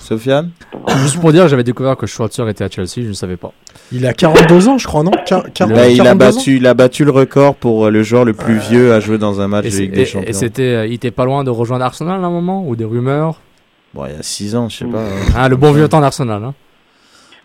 [0.00, 0.50] Sofiane
[1.02, 3.52] Juste pour dire, j'avais découvert que Schwarzer était à Chelsea, je ne savais pas.
[3.92, 5.10] Il a 42 ans, je crois, non?
[5.26, 7.90] Quar- 40, Là, il, a 42 ans battu, il a battu le record pour euh,
[7.90, 10.00] le joueur le plus vieux à jouer dans un match Et de Ligue et- des
[10.02, 10.32] et Champions.
[10.32, 13.40] c'était, euh, il était pas loin de rejoindre Arsenal à un moment, ou des rumeurs?
[13.94, 14.98] Bon, il y a 6 ans, je sais pas.
[15.00, 15.32] hein.
[15.36, 16.42] Ah, le bon vieux temps d'Arsenal.
[16.44, 16.54] Hein.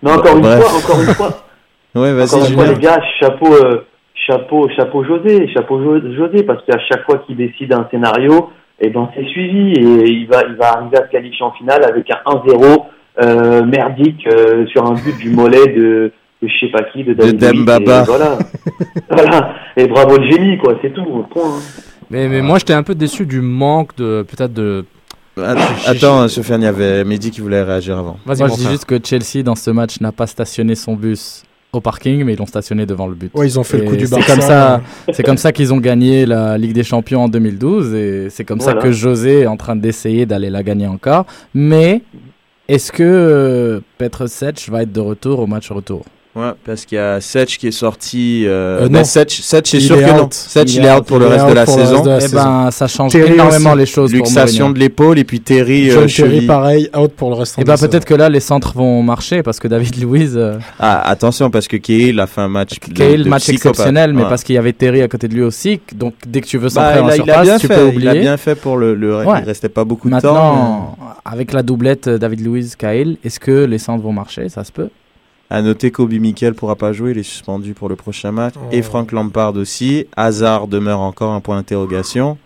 [0.04, 0.64] Non, encore une Bref.
[0.64, 1.28] fois, encore une fois,
[1.96, 2.74] Ouais, encore vas-y, une fois, Julien.
[2.78, 3.86] les gars, chapeau, euh,
[4.28, 8.90] chapeau, chapeau José, chapeau Jo- José, parce qu'à chaque fois qu'il décide un scénario, et
[8.90, 12.10] ben c'est suivi et il va, il va arriver à se qualifier en finale avec
[12.12, 12.86] un 1-0
[13.22, 16.12] euh, merdique euh, sur un but du mollet de,
[16.42, 18.02] de je sais pas qui, de David Dembaba.
[18.02, 18.38] et Voilà,
[19.10, 19.54] voilà.
[19.78, 21.06] Et bravo le génie, quoi, c'est tout.
[21.30, 21.44] Point.
[21.44, 21.60] hein.
[22.10, 24.86] Mais, mais moi, j'étais un peu déçu du manque de, peut-être de.
[25.38, 28.18] Att- Attends, Sofiane, il y avait Mehdi qui voulait réagir avant.
[28.26, 31.44] Vas-y, Moi, je dis juste que Chelsea, dans ce match, n'a pas stationné son bus
[31.72, 33.32] au parking, mais ils l'ont stationné devant le but.
[33.34, 34.32] Ouais, ils ont fait le coup du c'est Barça.
[34.36, 38.28] comme ça, c'est comme ça qu'ils ont gagné la Ligue des Champions en 2012 et
[38.30, 38.80] c'est comme Voilà.
[38.80, 41.26] ça que José est en train d'essayer d'aller la gagner encore.
[41.56, 42.04] Mais
[42.68, 46.06] est-ce que euh, Petr Sech va être de retour au match retour?
[46.36, 48.44] Ouais, parce qu'il y a Setch qui est sorti.
[48.48, 49.04] Euh, Euh, bah, non.
[49.04, 50.24] Setch, Setch, c'est Il sûr est que non.
[50.24, 50.34] out.
[50.34, 51.06] Setch, Il il est out.
[51.06, 52.04] pour le reste out de la pour le reste saison.
[52.04, 53.80] de la Eh ben, ça change Terry énormément aussi.
[53.80, 55.92] les choses Luxation de l'épaule et puis Terry.
[55.92, 57.90] John euh, Terry, pareil, out pour le restant Et de bah la saison.
[57.92, 61.68] peut-être que là les centres vont marcher parce que David Luiz, euh, Ah, attention, parce
[61.68, 62.80] que Cahill a fait un match.
[62.80, 63.70] de- Cahill, de match psychopathe.
[63.74, 64.30] exceptionnel, mais Ouais.
[64.30, 65.82] parce qu'il y avait Terry à côté de lui aussi.
[65.94, 67.68] Donc dès que tu veux Bah, centrer en il, a, il a surface, bien tu
[67.68, 68.22] fait, peux il a oublier.
[68.22, 68.96] bien fait pour le.
[68.96, 69.40] le Ouais.
[69.42, 70.34] Il restait pas beaucoup de temps.
[70.34, 74.50] Maintenant, avec la doublette David Luiz, Cahill, est-ce que les centres vont marcher?
[74.50, 74.90] Ça se peut.
[75.54, 78.56] À noter qu'Obi Mikel pourra pas jouer, il est suspendu pour le prochain match.
[78.58, 78.68] Oh.
[78.72, 80.08] Et Frank Lampard aussi.
[80.18, 82.38] Hazard demeure encore un point d'interrogation.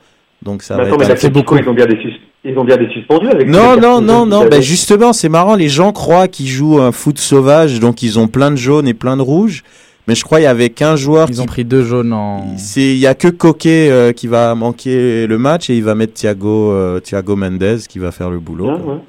[0.43, 1.10] Donc ça Mais va attends, mais être.
[1.24, 1.98] l'Atlético, ils ont bien des,
[2.43, 3.48] ils ont bien des suspendus avec.
[3.48, 4.46] Non, non, non, jaunes non.
[4.50, 5.56] Ben justement, c'est marrant.
[5.56, 8.93] Les gens croient qu'ils jouent un foot sauvage, donc ils ont plein de jaunes et
[8.93, 9.63] plein de rouges.
[10.10, 11.28] Mais je crois qu'il y avait qu'un joueur.
[11.30, 12.58] Ils qui- ont pris deux jaunes en.
[12.58, 15.96] C'est il y a que Coquet euh, qui va manquer le match et il va
[15.96, 18.65] mettre Thiago euh, Thiago Mendes qui va faire le boulot.
[18.72, 18.93] Ouais, quoi.
[18.96, 19.00] ouais.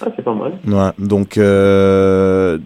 [0.00, 0.52] Ah, c'est pas mal.
[0.66, 2.58] Ouais, donc euh,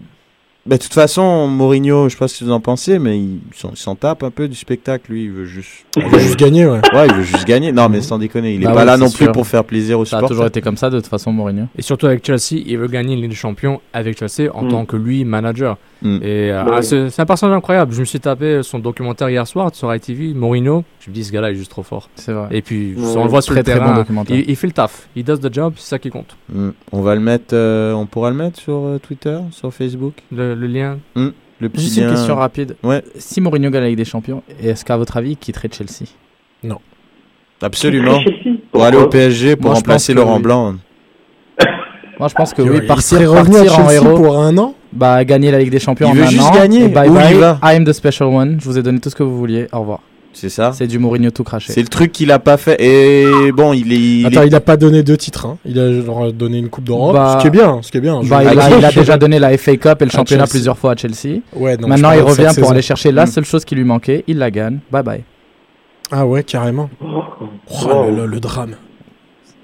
[0.65, 3.71] de toute façon Mourinho, je sais pas ce que vous en pensez, mais il s'en-
[3.71, 5.11] il s'en tape un peu du spectacle.
[5.11, 5.85] Lui, il veut juste.
[5.97, 6.79] Il veut juste gagner, ouais.
[6.93, 7.71] Ouais, il veut juste gagner.
[7.73, 9.99] Non, mais sans déconner, il est Bah pas là c'est non plus pour faire plaisir
[9.99, 10.29] aux Ça a supporters.
[10.35, 11.65] toujours été comme ça de toute façon, Mourinho.
[11.77, 14.69] Et surtout avec Chelsea, il veut gagner une Ligue des Champions avec Chelsea en Mm.
[14.69, 15.77] tant que lui manager.
[16.01, 16.15] Mm.
[16.21, 17.93] Et euh, Bah ah, c'est un personnage incroyable.
[17.93, 20.85] Je me suis tapé son documentaire hier soir sur ITV, Mourinho.
[21.05, 22.09] Je me dis, ce gars-là est juste trop fort.
[22.15, 22.47] C'est vrai.
[22.51, 23.03] Et puis, Ouais.
[23.17, 23.95] on le voit sur Très, le très bon terrain.
[23.97, 24.37] documentaire.
[24.37, 25.09] il, il fait le taf.
[25.17, 26.37] Il does the job, c'est ça qui compte.
[26.53, 26.69] Mm.
[26.93, 30.13] On va le mettre, euh, on pourra le mettre sur euh, Twitter, sur Facebook?
[30.31, 30.99] Le, le lien.
[31.15, 32.75] Le petit Juste une question rapide.
[32.83, 33.03] Ouais.
[33.17, 36.05] Si Mourinho gagne la Ligue des Champions, est-ce qu'à votre avis, il quitterait Chelsea?
[37.61, 38.19] Absolument.
[38.19, 40.41] Chelsea, Pour aller au PSG pour Moi, remplacer Laurent oui.
[40.43, 40.75] Blanc.
[42.19, 42.77] Moi, je pense que Il- oui.
[42.81, 44.15] il Partir, à partir en Chelsea héros.
[44.17, 44.75] pour un an?
[44.91, 46.83] Bah, gagner la Ligue des Champions Il en veut un juste an, gagner.
[46.85, 47.33] et bye Où il bye.
[47.35, 47.59] va?
[47.63, 48.57] I am the special one.
[48.59, 49.67] Je vous ai donné tout ce que vous vouliez.
[49.71, 50.01] Au revoir.
[50.33, 50.71] C'est ça.
[50.73, 51.71] C'est du Mourinho tout craché.
[51.71, 52.75] C'est le truc qu'il a pas fait.
[52.81, 53.95] Et bon, il est.
[53.97, 55.45] il Attends, est- il a pas donné deux titres.
[55.45, 55.57] Hein.
[55.63, 57.79] Il a genre donné une Coupe d'Europe, Bah- ce qui est bien.
[57.83, 58.21] Ce qui est bien.
[58.23, 60.11] Bah, il, a, Ah, il a je- déjà donné la FA Cup et le À
[60.11, 60.49] championnat Chelsea.
[60.51, 61.39] plusieurs fois à Chelsea.
[61.55, 62.69] Ouais, non, Maintenant, il revient pour saison.
[62.71, 63.27] aller chercher la Mm.
[63.27, 64.23] seule chose qui lui manquait.
[64.27, 64.79] Il la gagne.
[64.91, 65.23] Bye bye.
[66.11, 66.89] Ah ouais, carrément.
[67.03, 67.05] Oh,
[67.69, 68.09] Oh, wow.
[68.09, 68.75] le, le- le drame.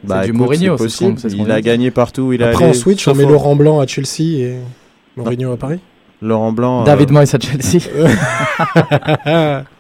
[0.04, 1.20] Bah, du écoute, Mourinho, c'est possible.
[1.20, 3.88] ce Il a gagné partout il a Après, on switch, on met Laurent Blanc à
[3.88, 4.56] Chelsea et
[5.18, 5.80] Mourinho à Paris.
[6.22, 6.82] Laurent Blanc.
[6.82, 7.80] euh, David Moyes à Chelsea.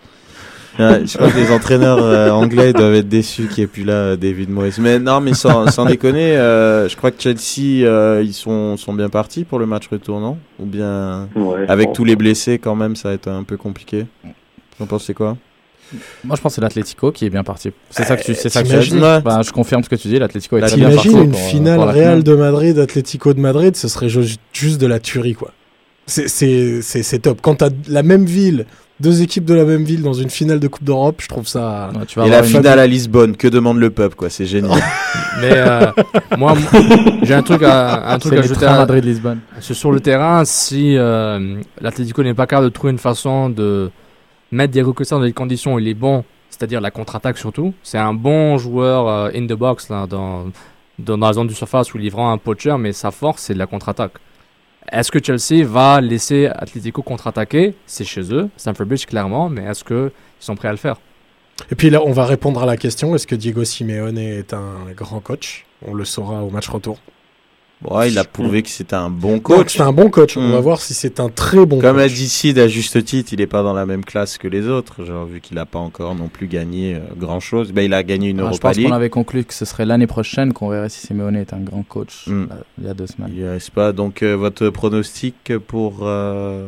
[0.80, 3.84] Ouais, je crois que les entraîneurs euh, anglais doivent être déçus qu'il n'y ait plus
[3.84, 4.74] là euh, David Moyes.
[4.80, 8.94] Mais non, mais sans, sans déconner, euh, je crois que Chelsea, euh, ils sont, sont
[8.94, 10.38] bien partis pour le match retour, non?
[10.60, 14.06] Ou bien Ouais, avec tous les blessés, quand même, ça va être un peu compliqué.
[14.24, 15.36] Vous en pensez quoi?
[16.24, 17.72] Moi, je pense que c'est l'Atlético qui est bien parti.
[17.90, 18.90] C'est ça que tu, c'est ça que tu as dit.
[18.90, 19.22] t'imagines, ouais.
[19.22, 20.20] Bah, je confirme ce que tu dis.
[20.20, 21.10] L'Atlético est très bien parti.
[21.10, 24.80] T'imagines une pour, finale pour Real de Madrid, Atlético de Madrid, ce serait ju- juste
[24.80, 25.52] de la tuerie, quoi.
[26.06, 27.40] C'est- C'est c'est- c'est top.
[27.42, 28.66] Quand t'as la même ville,
[29.00, 31.90] deux équipes de la même ville dans une finale de Coupe d'Europe, je trouve ça.
[31.96, 34.80] Ouais, tu vas Et la finale à Lisbonne, que demande le peuple, quoi C'est génial.
[35.42, 35.92] Mais euh,
[36.38, 36.54] moi,
[37.24, 39.40] j'ai un truc à, un truc C'est à ajouter à- Madrid-Lisbonne.
[39.62, 43.90] C'est sur le terrain, si euh, l'Atlético n'est pas capable de trouver une façon de
[44.52, 47.98] mettre Diego Costa dans des conditions où il est bon, c'est-à-dire la contre-attaque surtout, c'est
[48.00, 50.48] un bon joueur euh, in the box là, dans,
[50.98, 53.54] dans la zone du surface où il est vraiment un poacher, mais sa force c'est
[53.54, 54.14] de la contre-attaque.
[54.92, 57.76] Est-ce que Chelsea va laisser Atlético contre-attaquer?
[57.86, 60.98] C'est chez eux, Stamford Bridge clairement, mais est-ce qu'ils sont prêts à le faire?
[61.72, 64.92] Et puis là, on va répondre à la question est-ce que Diego Simeone est un
[64.96, 65.66] grand coach?
[65.86, 66.98] On le saura au match retour.
[67.82, 69.78] Bon, ouais, il a prouvé que c'était un bon coach.
[69.78, 70.36] c'est un bon coach.
[70.36, 70.52] On Mm.
[70.52, 72.14] va voir si c'est un très bon Comme a coach.
[72.14, 75.06] dit Sid, à juste titre, il n'est pas dans la même classe que les autres.
[75.06, 77.72] Genre, vu qu'il n'a pas encore non plus gagné euh, grand-chose.
[77.72, 78.88] Ben, il a gagné une Ah, je Europa pense League.
[78.88, 81.84] qu'on avait conclu que ce serait l'année prochaine qu'on verrait si Simeone est un grand
[81.84, 82.28] coach.
[82.28, 82.32] Mm.
[82.52, 83.32] euh, il y a deux semaines.
[83.34, 83.94] Il reste pas.
[83.94, 86.68] Donc, euh, votre pronostic pour, euh,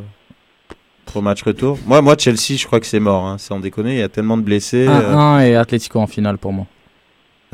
[1.04, 1.78] pour match retour?
[1.84, 3.26] Moi, moi, Chelsea, je crois que c'est mort.
[3.26, 4.86] Hein, sans déconner, il y a tellement de blessés.
[4.88, 6.66] euh, 1-1 et Atlético en finale pour moi.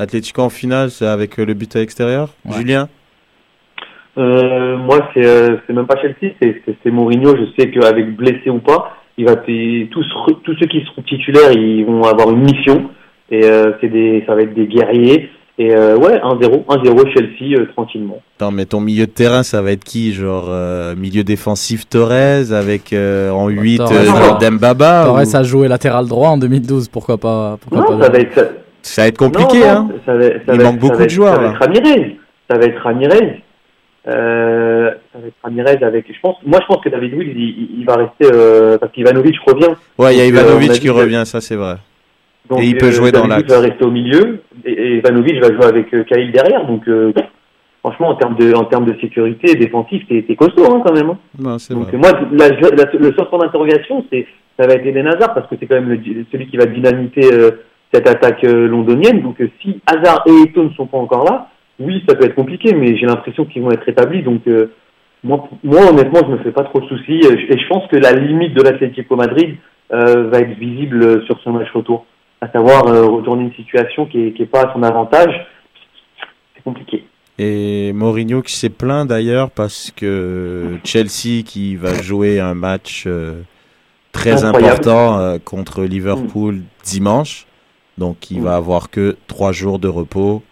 [0.01, 2.33] Atlético en finale, c'est avec euh, le but à l'extérieur?
[2.45, 2.55] Ouais.
[2.55, 2.87] Julien?
[4.17, 7.35] Euh, moi, c'est euh, c'est même pas Chelsea, c'est Mourinho.
[7.37, 10.03] Je sais qu'avec blessé ou pas, il va tous
[10.59, 12.89] ceux qui seront titulaires, ils vont avoir une mission
[13.31, 15.29] et euh, c'est des ça va être des guerriers.
[15.61, 18.19] Et euh, ouais, 1-0, 1-0 Chelsea euh, tranquillement.
[18.37, 22.53] Attends, mais ton milieu de terrain, ça va être qui Genre euh, milieu défensif Torres
[22.53, 24.15] avec euh, en 8 Torres, euh, non.
[24.15, 28.05] genre Dembaba Torres ou- a joué latéral droit en 2012, pourquoi pas pourquoi Non, pas
[28.05, 28.43] ça va être ça,
[28.81, 30.93] Ça va être compliqué, non, hein non, ça va, ça Il va manque être- beaucoup
[30.93, 32.17] ça va de joueurs, Ça va être Ramirez.
[32.49, 33.43] Ça va être Ramirez.
[34.07, 36.05] Euh, ça va être Ramirez avec.
[36.07, 36.37] Je pense.
[36.45, 39.73] Moi, je pense que David Luiz, il, il- il va rester euh, parce qu'Ivanovic revient.
[39.97, 41.75] Ouais, il y a euh, Ivanovic qui revient, ça c'est vrai.
[42.49, 43.43] Donc, Et il peut euh, jouer dans l'axe.
[43.43, 46.65] Luiz va rester au milieu et, et Ivanovic va jouer avec Cahill derrière.
[46.65, 46.83] Donc,
[47.81, 51.09] franchement, en termes de, en termes de sécurité défensif, c'est costaud hein, quand même.
[51.11, 51.17] hein.
[51.37, 51.97] Non, Donc, vrai.
[51.97, 54.25] moi, la- la- le seul point d'interrogation, c'est
[54.59, 57.29] ça va être Eden Hazard parce que c'est quand même le- celui qui va dynamiter
[57.31, 57.51] euh,
[57.93, 59.21] cette attaque euh, londonienne.
[59.21, 61.47] Donc, euh, si Hazard et Eto'o ne sont pas encore là,
[61.79, 64.21] oui, ça peut être compliqué, mais j'ai l'impression qu'ils vont être établis.
[64.23, 64.71] Donc, euh,
[65.23, 67.19] moi, moi, honnêtement, je me fais pas trop de soucis.
[67.19, 69.55] Et je pense que la limite de l'Atlético Madrid
[69.93, 72.05] euh, va être visible sur ce match retour.
[72.41, 75.33] À savoir euh, retourner une situation qui est, qui est pas à son avantage.
[76.55, 77.05] C'est compliqué.
[77.37, 83.07] Et Mourinho qui s'est plaint d'ailleurs parce que Chelsea qui va jouer un match
[84.11, 84.73] très Incroyable.
[84.73, 87.45] important contre Liverpool dimanche.
[87.97, 88.43] Donc il Mm.
[88.43, 90.43] va avoir que trois jours de repos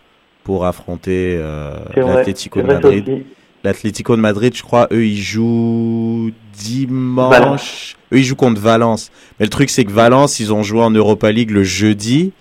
[0.48, 3.26] pour affronter euh, l'Atlético de Madrid.
[3.66, 7.30] L'Atlético de Madrid, je crois, eux, ils jouent dimanche.
[7.32, 7.96] Valence.
[8.14, 9.12] Eux, ils jouent contre Valence.
[9.38, 12.32] Mais le truc, c'est que Valence, ils ont joué en Europa League le jeudi.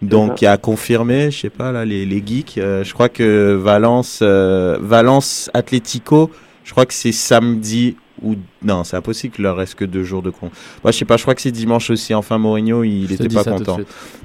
[0.00, 2.56] Donc, il a confirmé, je sais pas, là, les, les geeks.
[2.58, 6.30] euh, je crois que Valence, euh, Valence Atlético,
[6.62, 8.36] je crois que c'est samedi ou.
[8.62, 10.50] Non, c'est impossible qu'il leur reste que deux jours de con.
[10.84, 12.14] Moi, je sais pas, je crois que c'est dimanche aussi.
[12.14, 13.78] Enfin, Mourinho, il te était pas content.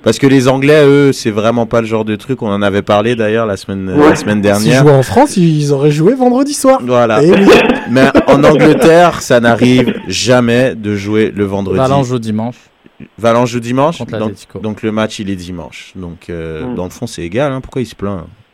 [0.04, 2.42] Parce que les Anglais, eux, c'est vraiment pas le genre de truc.
[2.42, 4.16] On en avait parlé d'ailleurs la semaine, la Ouais.
[4.16, 4.82] semaine S'ils dernière.
[4.84, 6.80] jouaient en France, ils auraient joué vendredi soir.
[6.84, 7.24] Voilà.
[7.24, 7.32] Eh.
[7.90, 11.78] Mais en Angleterre, ça n'arrive jamais de jouer le vendredi.
[11.78, 12.56] Valence joue dimanche.
[13.18, 13.98] Valence joue dimanche.
[14.62, 15.92] Donc, le match, il est dimanche.
[15.96, 16.76] Donc euh, Mm.
[16.76, 17.52] dans le fond, c'est égal.
[17.52, 17.62] Hein.
[17.62, 18.45] Pourquoi il se plaint Il se plaint.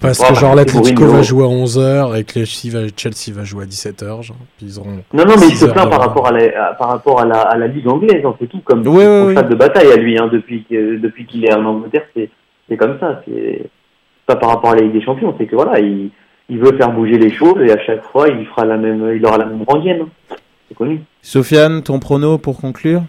[0.00, 3.64] Parce que genre l'Atlético va jouer à 11h et que Chelsea va, Chelsea va jouer
[3.64, 4.22] à 17h.
[4.22, 6.74] Genre, puis ils auront Non, non, mais il se plaint par rapport à la, à-
[6.74, 9.54] par rapport à la, à la ligue anglaise, hein, c'est tout, comme Ouais, ouais, de
[9.54, 12.28] bataille à lui, hein, depuis depuis qu'il est en Angleterre, c'est,
[12.68, 13.70] c'est comme ça, c'est
[14.26, 16.10] pas par rapport à la Ligue des Champions, c'est que voilà, il,
[16.48, 19.24] il veut faire bouger les choses et à chaque fois, il fera la même, il
[19.24, 20.36] aura la même rengaine, hein.
[20.68, 21.00] c'est connu.
[21.22, 23.02] Sofiane, ton prono pour conclure?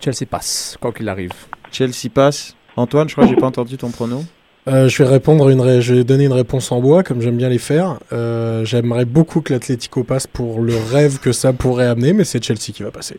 [0.00, 1.32] Chelsea passe, quoi qu'il arrive.
[1.72, 2.54] Chelsea passe.
[2.76, 4.22] Antoine, je crois que j'ai pas entendu ton prono.
[4.66, 7.36] Euh, je vais répondre une ré- je vais donner une réponse en bois comme j'aime
[7.36, 7.98] bien les faire.
[8.14, 12.42] Euh, J'aimerais beaucoup que l'Atlético passe pour le rêve que ça pourrait amener, mais c'est
[12.42, 13.18] Chelsea qui va passer.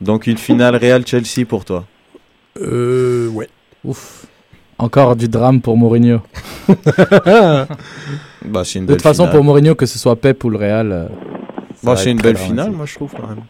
[0.00, 1.84] Donc une finale Real Chelsea pour toi.
[2.60, 3.48] Euh, ouais.
[3.84, 4.26] Ouf.
[4.78, 6.20] Encore du drame pour Mourinho.
[8.44, 9.36] Bah c'est une De toute façon, finale.
[9.36, 10.90] pour Mourinho, que ce soit Pep ou le Real.
[10.92, 11.06] euh,
[11.82, 12.50] Bah, c'est une belle dramatique.
[12.58, 13.42] finale, moi je trouve quand même.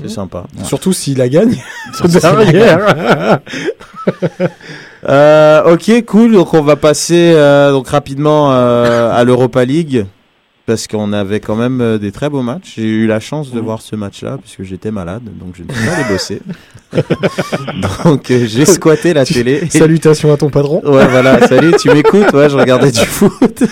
[0.00, 0.44] C'est sympa.
[0.64, 1.54] Surtout s'il la gagne.
[1.94, 3.40] Surtout s'il la derrière.
[5.08, 6.32] Euh, ok, cool.
[6.32, 10.06] Donc on va passer euh, donc rapidement euh, à l'Europa League
[10.66, 12.74] parce qu'on avait quand même des très beaux matchs.
[12.76, 15.86] J'ai eu la chance de voir ce match-là puisque j'étais malade, donc je ne suis
[15.86, 16.40] pas allé bosser.
[18.04, 19.68] donc j'ai squatté la télé.
[19.68, 20.80] Salutations à ton patron.
[20.84, 21.46] Ouais, voilà.
[21.46, 22.32] Salut, tu m'écoutes?
[22.32, 23.62] Ouais, je regardais du foot.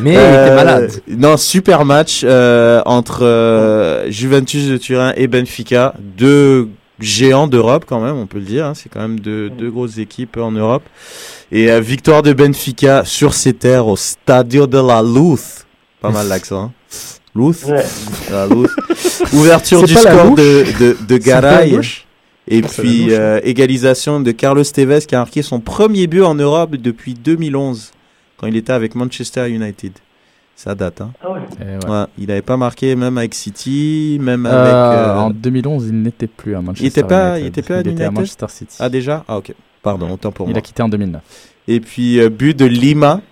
[0.00, 0.90] Mais il était malade.
[1.08, 6.68] Non, super match euh, entre euh, Juventus de Turin et Benfica, deux
[7.00, 8.66] géants d'Europe quand même, on peut le dire.
[8.66, 8.74] hein.
[8.74, 10.82] C'est quand même deux, deux grosses équipes en Europe.
[11.52, 15.64] Et euh, victoire de Benfica sur ses terres au Stadio de la Luz.
[16.00, 16.64] Pas mal l'accent.
[16.64, 16.72] hein.
[17.34, 17.64] Luz?
[17.64, 17.84] Ouais.
[18.30, 18.68] La Luz.
[19.32, 21.70] Ouverture du score de, de, de Garay.
[22.48, 26.72] Et puis euh, égalisation de Carlos Tevez qui a marqué son premier but en Europe
[26.76, 27.92] depuis 2011
[28.36, 29.92] quand il était avec Manchester United.
[30.62, 31.10] Ça date, hein.
[31.22, 31.40] Ah ouais.
[31.58, 31.90] Et ouais.
[31.90, 34.98] Ouais, il n'avait pas marqué même avec City, même Euh, avec.
[34.98, 37.44] euh, En 2011, il n'était plus à Manchester Il était pas- United.
[37.44, 38.76] il était pas à Il était à United Manchester City.
[38.78, 39.24] Ah déjà?
[39.26, 39.54] Ah ok.
[39.82, 40.58] Pardon, autant pour il moi.
[40.58, 41.22] a quitté en 2009.
[41.66, 43.22] Et puis euh, but de Lima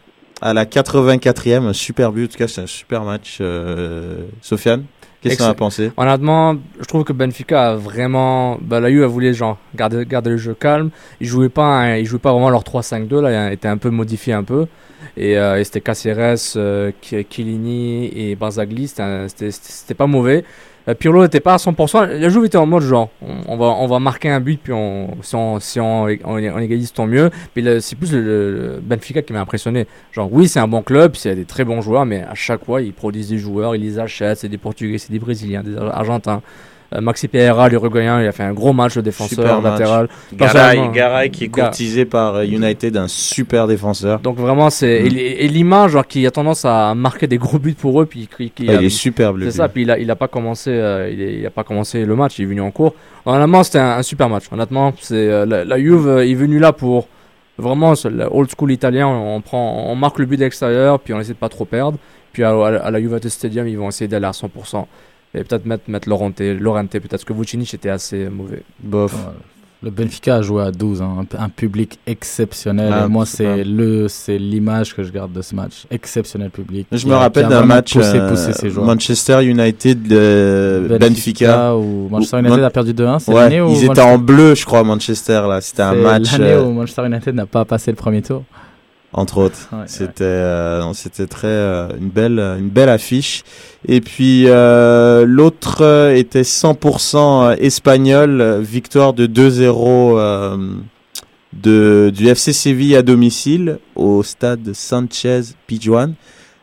[0.41, 2.25] à la 84e, un super but.
[2.25, 3.37] En tout cas, c'est un super match.
[3.43, 4.23] Euh...
[4.41, 4.85] Sofiane,
[5.23, 5.55] qu'est-ce as Excellent.
[5.55, 5.93] pensé?
[5.97, 8.59] Honnêtement, je trouve que Benfica a vraiment.
[8.61, 10.91] Bah, la Juve a voulu genre garder, garder le jeu calme.
[11.21, 13.49] Ils jouaient pas, ils jouaient pas vraiment leur 3-5-2 là.
[13.49, 14.67] Il était un peu modifié un peu.
[15.17, 18.89] Et, euh, et c'était Caceres, euh, Chiellini et Barzagli.
[18.89, 20.45] C'était pas mauvais.
[20.95, 22.19] Pirlo n'était pas à 100%.
[22.19, 23.11] La Juve était en mode genre,
[23.47, 24.73] on, va, on va marquer un but puis
[25.23, 27.31] si on, si on, on, égalise tant mieux.
[27.57, 29.87] Mais c'est plus le, le Benfica qui m'a impressionné.
[30.13, 32.81] Genre oui, c'est un bon club, c'est des très bons joueurs, mais à chaque fois
[32.81, 34.39] ils produisent des joueurs, ils les achètent.
[34.39, 36.43] C'est des Portugais, c'est des Brésiliens, des Argentins.
[36.95, 40.09] Euh, Maxi Pereira, l'Uruguayen, il a fait un gros match de défenseur latéral.
[40.33, 44.21] Garay, Garay qui est courtisé par euh, United, un super défenseur.
[44.21, 45.07] Donc vraiment, c'est Mm.
[45.17, 48.27] et, et Lima, genre qui a tendance à marquer des gros buts pour eux, puis
[48.35, 50.17] qui, qui Ah, a- il est superbe le C'est ça, puis il a, il a
[50.17, 52.71] pas commencé, euh, il, est- il a pas commencé le match, il est venu en
[52.71, 52.95] cours.
[53.27, 54.45] Honnêtement, c'était un, un super match.
[54.51, 57.09] Honnêtement, c'est euh, la, la Juve est venue là pour
[57.59, 59.07] vraiment le old school italien.
[59.09, 61.99] On prend, on marque le but d'extérieur, puis on essaie de pas trop perdre.
[62.33, 64.87] Puis à, à, à la Juventus Stadium, ils vont essayer d'aller à 100%.
[65.35, 68.63] Et peut-être mettre, mettre Lorente, Lorente peut-être que Vucinic était assez mauvais.
[68.83, 69.13] Bof.
[69.13, 69.33] Ouais.
[69.81, 72.93] Le Benfica a joué à 12, hein, un, un public exceptionnel.
[72.93, 75.85] Ah, et moi, c'est le, c'est l'image que je garde de ce match.
[75.89, 76.89] Exceptionnel public.
[76.91, 78.87] Je me rappelle d'un match poussé, euh, poussé ses joueurs.
[78.87, 81.77] Manchester United euh, Benfica.
[81.77, 83.19] où Manchester Où- United Man- a perdu 2-1.
[83.21, 85.61] C'est Ouais, ils étaient Manchester- en bleu, je crois, Manchester là.
[85.61, 86.33] C'était un match.
[86.33, 88.43] L'année euh, où Manchester United n'a pas passé le premier tour.
[89.13, 89.69] Entre autres.
[89.73, 93.43] Ouais, c'était euh, c'était très euh, une belle une belle affiche.
[93.87, 100.57] Et puis euh, l'autre euh, était 100% espagnol, euh, victoire de 2-0 euh,
[101.55, 106.13] de du FC Séville à domicile au stade Sanchez Pizjuan.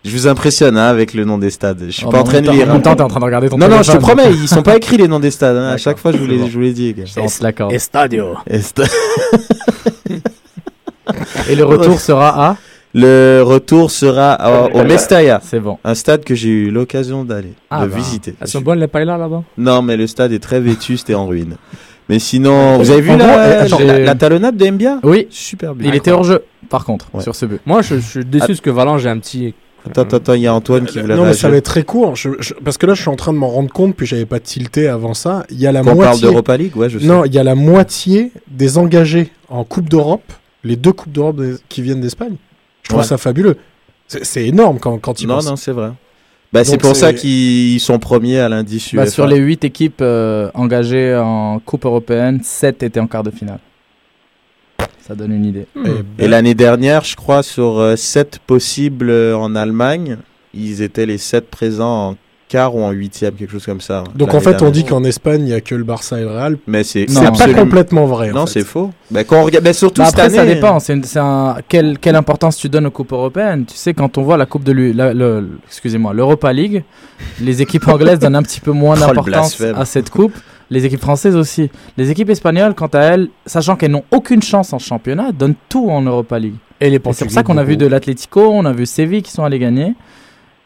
[0.03, 1.81] Je vous impressionne hein, avec le nom des stades.
[1.87, 2.69] Je suis Oh, pas en train de lire.
[2.69, 4.48] En même temps, t'es en train de regarder ton Non, non, je te promets, ils
[4.48, 5.58] sont pas écrits les noms des stades.
[5.58, 5.69] hein.
[5.69, 6.93] À chaque fois, je vous les, je vous les dis.
[7.41, 7.73] l'accorde.
[7.73, 8.35] Estadio.
[11.49, 12.58] Et le retour sera à
[12.93, 15.77] Le retour sera euh, au Mestalla, C'est bon.
[15.83, 17.95] un stade que j'ai eu l'occasion d'aller, Ah de bah.
[17.97, 18.35] visiter.
[18.39, 19.43] Elles sont bonnes les paillas là-bas?
[19.58, 21.58] Non, mais le stade est très vétuste et en ruine.
[22.08, 24.69] Mais sinon, vous avez vu En la, gros, la, attends, la- j'ai- la talonnade de
[24.69, 24.99] Mbia?
[25.03, 25.89] Oui, Super bien.
[25.89, 27.23] il était hors jeu, par contre, Ouais.
[27.23, 27.60] sur ce but.
[27.65, 29.53] Moi, je, je suis déçu parce que Valence, j'ai un petit.
[29.87, 31.83] Attends, attends, attends, il y a Antoine qui voulait Non, mais ça va être très
[31.83, 32.15] court.
[32.15, 34.25] je- je- parce que là, je suis en train de m'en rendre compte, puis j'avais
[34.25, 35.45] pas tilté avant ça.
[35.51, 36.21] Il y a la Quand on parle moitié.
[36.27, 37.06] d'Europa League, ouais, je sais.
[37.06, 40.31] Non, il y a la moitié des engagés en Coupe d'Europe,
[40.65, 41.39] les deux Coupes d'Europe
[41.69, 42.35] qui viennent d'Espagne.
[42.83, 43.05] Je trouve Ouais.
[43.07, 43.55] ça fabuleux.
[44.07, 45.49] C'est énorme quand, quand ils non, pensent.
[45.49, 45.91] non, c'est vrai.
[46.53, 50.49] Bah, c'est pour ça qu'ils sont premiers à l'indice Bah, sur les 8 équipes euh,
[50.53, 53.59] engagées en Coupe européenne, 7 étaient en quart de finale.
[55.01, 55.67] Ça donne une idée.
[55.75, 60.17] Et Et ben, l'année dernière, je crois, sur 7 possibles euh, en Allemagne,
[60.53, 62.15] ils étaient les 7 présents en
[62.56, 64.06] quart ou en huitième, quelque chose comme ça.
[64.15, 66.29] Donc en fait, on dit qu'en Espagne, il y a que le Barça et le
[66.29, 66.58] Real.
[66.67, 68.31] Mais c'est pas complètement vrai.
[68.31, 68.91] Non, c'est faux.
[69.12, 70.79] Bah, quand on regarde, mais surtout Bah cette après, ça dépend.
[70.79, 74.37] C'est un, quelle, quelle importance tu donnes aux coupes européennes Tu sais, quand on voit
[74.37, 74.73] la Coupe de
[75.67, 76.83] excusez-moi, l'Europa League,
[77.41, 80.33] les équipes anglaises donnent un petit peu moins Oh, d'importance à cette coupe.
[80.69, 81.69] Les équipes françaises aussi.
[81.97, 85.89] Les équipes espagnoles, quant à elles, sachant qu'elles n'ont aucune chance en championnat, donnent tout
[85.89, 86.56] en Europa League.
[86.81, 89.43] Et c'est pour ça qu'on a vu de l'Atlético, on a vu Séville qui sont
[89.43, 89.93] allés gagner.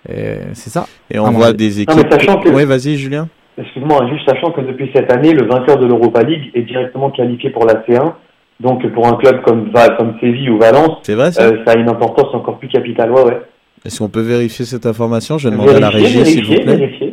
[0.08, 0.86] Et c'est ça.
[1.12, 2.08] Et on Ah, voit des équipes.
[2.08, 3.28] que- Ouais, vas-y, Julien.
[3.58, 7.50] Excuse-moi, juste sachant que depuis cette année, le vainqueur de l'Europa League est directement qualifié
[7.50, 8.14] pour la C1.
[8.62, 11.76] Donc pour un club comme, comme Séville ou Valence, C'est vrai ça euh, ça a
[11.78, 13.12] une importance encore plus capitale.
[13.12, 13.42] Ouais, ouais.
[13.86, 15.38] Est-ce qu'on peut vérifier cette information?
[15.38, 16.76] Je vais demander à la régie, s'il vous plaît.
[16.76, 17.09] vérifiez.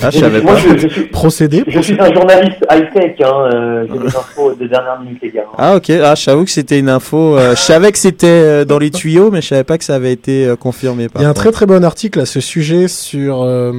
[0.00, 0.58] Ah, je savais Moi, pas.
[0.60, 1.64] je, je suis, Procédé.
[1.66, 3.16] je suis un journaliste high-tech.
[3.22, 5.42] Hein, euh, J'ai des infos de dernière minute, les gars.
[5.48, 5.56] hein.
[5.58, 7.36] Ah ok, ah, je t'avoue que c'était une info.
[7.36, 9.96] euh, je savais que c'était euh, dans les tuyaux, mais je savais pas que ça
[9.96, 11.08] avait été euh, confirmé.
[11.08, 13.72] Par Il y a un très très bon article à ce sujet sur euh,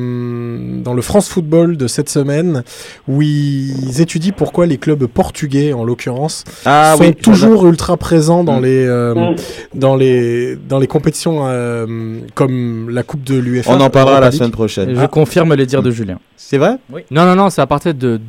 [0.84, 2.64] dans le France Football de cette semaine
[3.08, 8.44] où ils étudient pourquoi les clubs portugais en l'occurrence ah, sont oui, toujours ultra présents
[8.44, 8.64] dans Mm.
[8.64, 9.36] les euh, Mm.
[9.76, 13.72] dans les dans les compétitions euh, comme la Coupe de l'UEFA.
[13.72, 14.96] On en parlera la semaine Et prochaine.
[15.00, 16.01] je confirme les dires de Julien.
[16.36, 16.78] C'est vrai?
[17.12, 18.20] Non, non, non, c'est à partir de.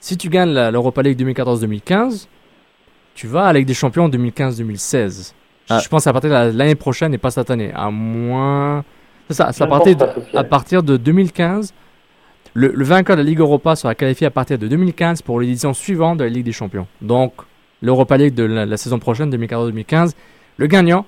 [0.00, 2.26] Si tu gagnes l'Europa League 2014-2015,
[3.14, 5.32] tu vas à la Ligue des Champions 2015-2016.
[5.68, 5.78] Ah.
[5.78, 7.70] Je pense à partir de la- l'année prochaine et pas cette année.
[7.74, 8.84] À moins.
[9.28, 10.40] C'est ça, c'est à partir, de, pas, Sophia.
[10.40, 11.72] à partir de 2015.
[12.54, 15.72] Le, le vainqueur de la Ligue Europa sera qualifié à partir de 2015 pour l'édition
[15.72, 16.86] suivante de la Ligue des Champions.
[17.00, 17.32] Donc,
[17.80, 20.12] l'Europa League de la, la saison prochaine, 2014-2015,
[20.58, 21.06] le gagnant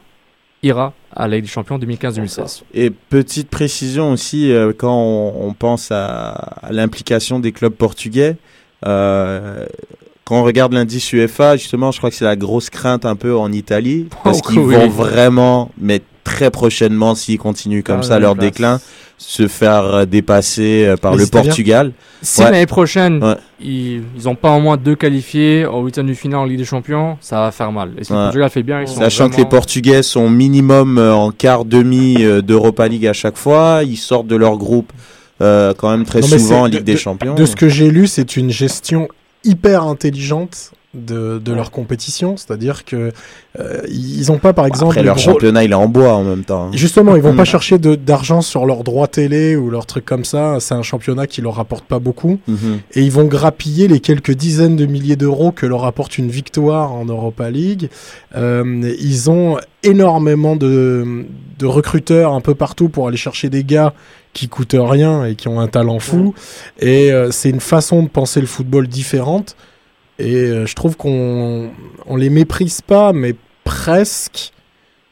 [0.65, 2.63] ira à la Ligue des Champions 2015-2016.
[2.73, 8.37] Et petite précision aussi, euh, quand on, pense à, à l'implication des clubs portugais,
[8.87, 9.67] euh,
[10.25, 13.37] quand on regarde l'indice UEFA, justement, je crois que c'est la grosse crainte un peu
[13.37, 14.75] en Italie, parce Oh, qu'ils oui.
[14.75, 18.47] vont vraiment, mais très prochainement, s'ils continuent comme Ah, ça leur place.
[18.47, 18.81] déclin,
[19.19, 21.93] se faire euh, dépasser euh, par le Portugal.
[22.23, 22.51] Si Ouais.
[22.51, 23.35] l'année prochaine, Ouais.
[23.61, 27.19] ils n'ont pas au moins deux qualifiés au huitième du final en Ligue des Champions,
[27.21, 27.91] ça va faire mal.
[27.99, 28.19] Et si Ouais.
[28.19, 31.67] le Portugal fait bien, ils sont Sachant que les Portugais sont minimum euh, en quart
[31.67, 34.91] demi d'Europa League à chaque fois, ils sortent de leur groupe
[35.43, 37.35] euh, quand même très Non, souvent en Ligue de- des de- Champions.
[37.35, 39.09] De ce que j'ai lu, c'est une gestion
[39.45, 43.13] hyper intelligente de, de leur compétition, c'est-à-dire que
[43.61, 46.13] euh, ils ont pas par exemple Après les leur gros- championnat, il est en bois
[46.15, 46.67] en même temps.
[46.67, 46.71] hein.
[46.73, 50.25] Justement, ils vont pas chercher de- d'argent sur leurs droits télé ou leurs trucs comme
[50.25, 50.59] ça.
[50.61, 52.39] C'est un championnat qui leur rapporte pas beaucoup.
[52.49, 52.81] Mhm.
[52.95, 56.93] Et ils vont grappiller les quelques dizaines de milliers d'euros que leur apporte une victoire
[56.93, 57.89] en Europa League.
[58.37, 61.25] Euh, ils ont énormément de,
[61.59, 63.93] de recruteurs un peu partout pour aller chercher des gars
[64.33, 66.35] qui coûtent rien et qui ont un talent fou.
[66.81, 69.55] Et euh, c'est une façon de penser le football différente.
[70.19, 71.71] Et euh, je trouve qu'on
[72.07, 73.35] on les méprise pas, mais
[73.65, 74.53] presque.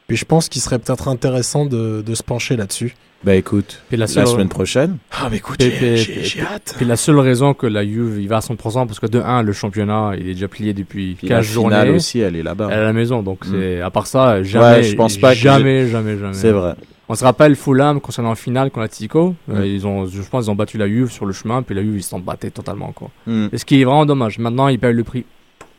[0.07, 2.95] Puis je pense qu'il serait peut-être intéressant de, de se pencher là-dessus.
[3.23, 4.97] Bah écoute, Puis la la semaine prochaine.
[5.11, 6.73] Ah, mais écoute, j'ai- hâte.
[6.75, 9.43] puis la seule raison que la Juve il va à 100%, parce que de 1,
[9.43, 11.53] le championnat il est déjà plié depuis Puis la 15 finale
[11.85, 11.89] journées.
[11.95, 12.67] aussi, elle est là-bas.
[12.69, 13.51] Elle est à la maison, donc Mm.
[13.51, 16.33] c'est à part ça, jamais, Ouais, je pense pas que jamais, jamais, jamais.
[16.33, 16.73] C'est vrai.
[17.13, 19.53] On se rappelle Fulham concernant la finale contre l'Atletico, Mm.
[19.55, 21.83] euh, ils ont, je pense, ils ont battu la Juve sur le chemin, puis la
[21.83, 23.11] Juve ils s'en battaient totalement quoi.
[23.27, 24.39] Mm, Et ce qui est vraiment dommage.
[24.39, 25.23] Maintenant ils payent le prix.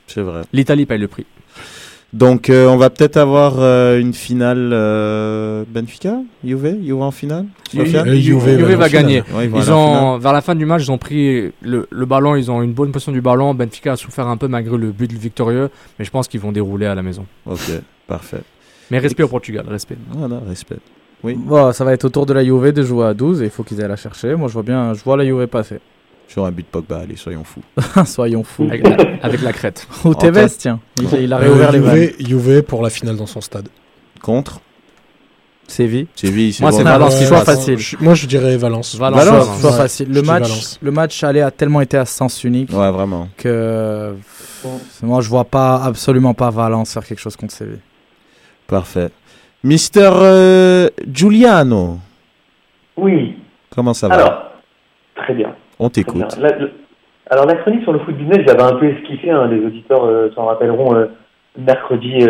[0.07, 0.43] c'est vrai.
[0.53, 1.26] L'Italie paye le prix.
[2.12, 7.47] Donc euh, on va peut-être avoir euh, une finale euh, Benfica, Juve, Juve en finale?
[7.72, 9.24] Juve va va gagner.
[9.35, 12.49] Ouais, ils ont, vers la fin du match, ils ont pris le, le ballon, ils
[12.53, 13.53] ont une bonne position du ballon.
[13.55, 15.68] Benfica a souffert un peu malgré le but victorieux,
[15.99, 17.26] mais je pense qu'ils vont dérouler à la maison.
[17.45, 17.68] Ok,
[18.07, 18.43] parfait.
[18.93, 19.97] Mais respect au Portugal, respect.
[20.12, 20.76] Voilà, respect.
[21.25, 21.35] Oui.
[21.37, 23.51] Bon, ça va être au tour de la Juve de jouer à 12 et il
[23.51, 24.35] faut qu'ils aillent la chercher.
[24.37, 25.81] Moi, je vois bien, je vois la Juve passer.
[26.29, 27.61] Sur un but de Pogba, allez, soyons fous.
[28.07, 28.64] Soyons fous.
[28.64, 29.87] Avec la, avec la crête.
[30.05, 30.81] Ou Tevez, tiens.
[31.01, 32.09] Il, il a réouvert Euh, les vannes.
[32.18, 33.68] Juve, pour la finale dans son stade.
[34.22, 34.61] Contre
[35.66, 36.07] Séville.
[36.14, 36.77] Séville, c'est Moi, bon.
[36.77, 37.79] c'est Valence qui choix facile.
[37.79, 38.95] Je- moi, je dirais Valence.
[38.97, 39.25] Valence.
[39.25, 40.09] Valence, choix Ouais, facile.
[40.12, 40.51] Le match,
[40.83, 43.29] le match aller a tellement été à sens unique Ouais, vraiment.
[43.39, 44.14] que
[45.03, 47.81] moi je vois pas absolument pas Valence faire quelque chose contre Séville.
[48.66, 49.11] Parfait.
[49.64, 51.96] Mister euh, Giuliano,
[52.98, 53.38] Oui.
[53.74, 54.14] comment ça va?
[54.14, 54.50] Alors,
[55.14, 55.54] très bien.
[55.78, 56.38] On t'écoute.
[57.30, 60.30] Alors la chronique sur le foot business, j'avais un peu esquissé, hein, les auditeurs euh,
[60.34, 61.06] s'en rappelleront euh,
[61.56, 62.26] mercredi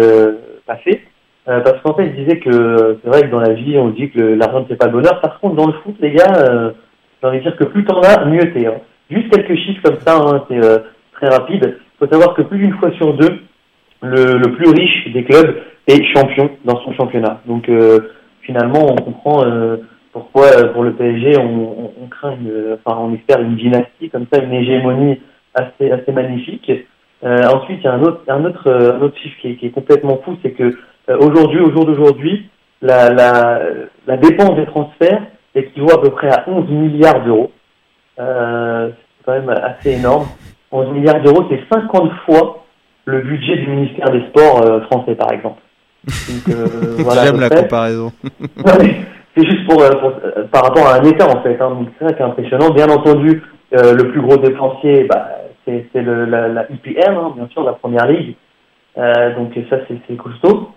[0.64, 1.02] passé,
[1.44, 4.20] parce qu'en fait je disais que c'est vrai que dans la vie on dit que
[4.20, 6.72] l'argent ne fait pas le bonheur, par contre dans le foot les gars,
[7.20, 8.66] j'ai envie de dire que plus t'en as, mieux t'es.
[8.66, 8.74] Hein.
[9.10, 10.60] Juste quelques chiffres comme ça, hein, c'est
[11.14, 11.78] très rapide.
[11.94, 13.40] Il faut savoir que plus d'une fois sur deux,
[14.02, 17.40] le, le plus riche des clubs est champion dans son championnat.
[17.46, 19.76] Donc euh, finalement on comprend euh,
[20.12, 24.10] pourquoi euh, pour le PSG on, on, on craint une, enfin on espère une dynastie
[24.10, 25.20] comme ça, une hégémonie
[25.54, 26.70] assez assez magnifique.
[27.24, 29.66] Euh, ensuite il y a un autre un autre un autre chiffre qui est, qui
[29.66, 30.76] est complètement fou, c'est que
[31.08, 32.48] euh, aujourd'hui au jour d'aujourd'hui
[32.82, 33.60] la, la
[34.06, 35.22] la dépense des transferts
[35.54, 37.50] équivaut à peu près à 11 milliards d'euros.
[38.18, 40.26] Euh, c'est quand même assez énorme.
[40.72, 42.63] 11 milliards d'euros, c'est 50 fois
[43.06, 45.60] le budget du ministère des Sports euh, français par exemple.
[46.50, 48.12] Euh, voilà, J'aime la comparaison.
[48.64, 48.96] Non, mais
[49.36, 51.58] c'est juste pour, euh, pour- par rapport à un État en fait.
[51.60, 51.70] Hein.
[51.70, 52.70] Donc c'est vrai que c'est impressionnant.
[52.70, 53.42] Bien entendu,
[53.74, 55.28] euh, le plus gros dépensier, bah,
[55.64, 58.34] c'est c'est le- la, la IPL, hein, bien sûr, la première ligue.
[58.96, 60.68] Euh, donc ça c'est c'est costaud.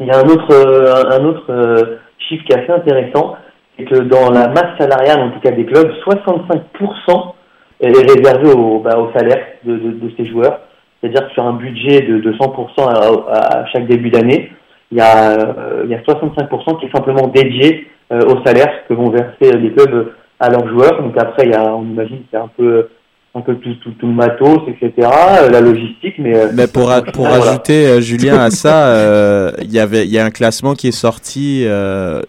[0.00, 3.36] Il y a un autre euh, un autre euh, chiffre qui est assez intéressant,
[3.76, 7.34] c'est que dans la masse salariale, en tout cas des clubs, 65%
[7.80, 10.60] est réservé au, bah, au salaire de, de, de ces joueurs.
[11.02, 12.88] C'est-à-dire que sur un budget de, de 100%
[13.30, 14.50] à, à chaque début d'année,
[14.92, 18.70] il y a, euh, il y a 65% qui est simplement dédié euh, au salaire
[18.88, 21.02] que vont verser les clubs à leurs joueurs.
[21.02, 22.88] Donc après, il y a, on imagine a un peu,
[23.34, 25.08] un peu tout, tout, tout le matos, etc.,
[25.40, 26.36] euh, la logistique, mais...
[26.36, 30.04] euh, Mais pour, a- pour final, ajouter, euh, Julien, à ça, euh, il y avait,
[30.04, 32.20] il y a un classement qui est sorti, euh,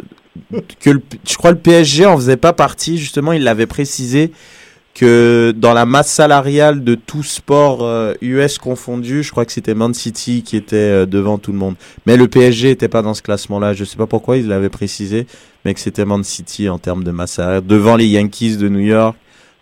[0.80, 4.32] que le- je crois le PSG en faisait pas partie, justement, il l'avait précisé
[4.94, 9.74] que dans la masse salariale de tout sport euh, US confondu, je crois que c'était
[9.74, 11.76] Man City qui était euh, devant tout le monde.
[12.06, 13.74] Mais le PSG était pas dans ce classement-là.
[13.74, 15.26] Je sais pas pourquoi il l'avait précisé,
[15.66, 18.80] mais que c'était Man City en termes de masse salariale, devant les Yankees de New
[18.80, 19.16] York,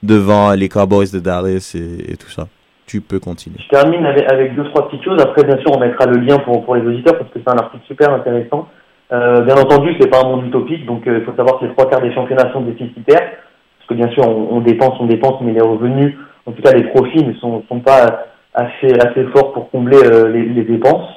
[0.04, 2.48] devant les Cowboys de Dallas et, tout ça.
[2.86, 3.56] Tu peux continuer.
[3.64, 5.22] Je termine avec, avec deux, trois petites choses.
[5.22, 7.58] Après, bien sûr, on mettra le lien pour, pour les auditeurs parce que c'est un
[7.58, 8.68] article super intéressant.
[9.14, 11.72] Euh, bien entendu, c'est pas un monde utopique, donc euh, il faut savoir que les
[11.72, 13.32] trois quarts des championnats sont déficitaires.
[13.94, 16.16] Bien sûr, on, dépense, on dépense, mais les revenus,
[16.46, 20.64] en tout cas les profits, ne sont, pas assez, assez forts pour combler euh, les,
[20.64, 21.10] dépenses.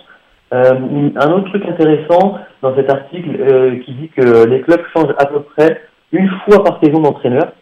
[0.52, 0.72] Euh,
[1.16, 5.26] un autre truc intéressant dans cet article euh, qui dit que les clubs changent à
[5.26, 5.80] peu près
[6.12, 7.52] une fois par saison d'entraîneur.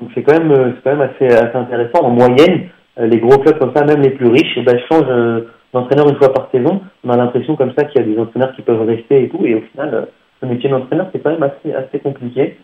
[0.00, 2.02] Donc c'est quand même, quand même assez, assez intéressant.
[2.02, 6.08] En moyenne, les gros clubs comme ça, même les plus riches, eh ben, changent d'entraîneur
[6.08, 6.80] une fois par saison.
[7.04, 9.44] On a l'impression comme ça qu'il y a des entraîneurs qui peuvent rester et tout.
[9.44, 10.08] Et au final,
[10.42, 12.56] le métier d'entraîneur, c'est quand même assez, assez compliqué.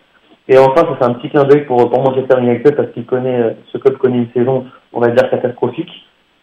[0.49, 3.41] Et enfin, ça c'est un petit clin d'œil pour, pour Manchester United parce qu'il connaît,
[3.41, 5.91] euh, ce club connaît une saison, on va dire, catastrophique.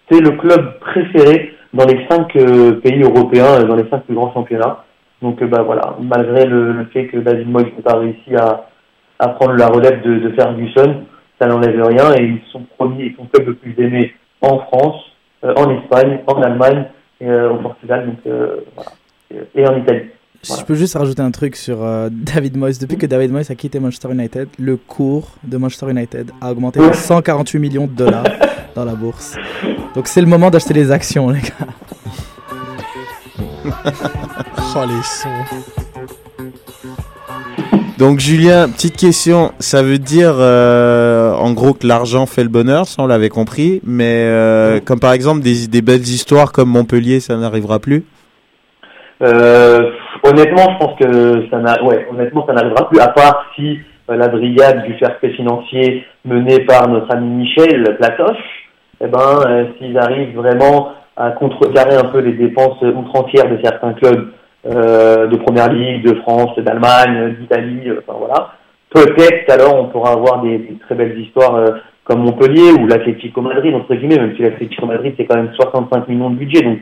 [0.09, 4.15] C'est le club préféré dans les cinq euh, pays européens, euh, dans les cinq plus
[4.15, 4.85] grands championnats.
[5.21, 8.67] Donc bah voilà, malgré le, le fait que David Moyes n'ait pas réussi à,
[9.19, 11.03] à prendre la relève de, de Ferguson,
[11.41, 15.11] ça n'enlève rien et ils sont premiers, ils sont club le plus aimé en France,
[15.43, 16.85] euh, en Espagne, en Allemagne
[17.19, 18.33] et au Portugal, donc
[18.75, 18.91] voilà,
[19.55, 20.11] et en Italie.
[20.43, 22.77] Si je peux juste rajouter un truc sur euh, David Moyes.
[22.79, 26.79] Depuis que David Moyes a quitté Manchester United, le cours de Manchester United a augmenté
[26.79, 28.25] de 148 millions de dollars
[28.75, 29.35] dans la bourse.
[29.95, 31.67] Donc c'est le moment d'acheter les actions, les gars.
[34.79, 35.29] Oh, les sons.
[37.97, 42.85] Donc Julien, petite question, ça veut dire euh, en gros que l'argent fait le bonheur,
[42.85, 47.19] ça on l'avait compris, mais euh, comme par exemple des, des belles histoires comme Montpellier,
[47.19, 48.03] ça n'arrivera plus?
[49.23, 49.89] Euh,
[50.23, 54.15] honnêtement, je pense que ça n'a, ouais, honnêtement, ça n'arrivera plus, à part si euh,
[54.15, 58.69] la brigade du fair financier menée par notre ami Michel Platoche,
[59.01, 63.93] eh ben, euh, s'ils arrivent vraiment à contrecarrer un peu les dépenses outrancières de certains
[63.93, 64.29] clubs
[64.65, 68.53] euh, de première ligue, de France, d'Allemagne, d'Italie, euh, enfin voilà,
[68.89, 71.67] peut-être alors on pourra avoir des, très belles histoires euh,
[72.03, 76.07] comme Montpellier ou l'Atlético Madrid entre guillemets, même si l'Atlético Madrid c'est quand même 65
[76.07, 76.79] millions de budget, donc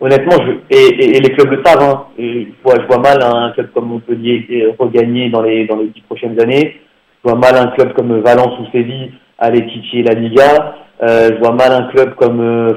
[0.00, 1.82] honnêtement, je, et, et, et les clubs le savent.
[1.82, 5.76] Hein, je, vois, je vois mal un club comme Montpellier euh, regagner dans les dans
[5.76, 6.80] les dix prochaines années.
[7.24, 10.76] Je vois mal un club comme Valence ou Séville aller titiller la Liga.
[11.02, 12.74] Euh, je vois mal un club comme euh,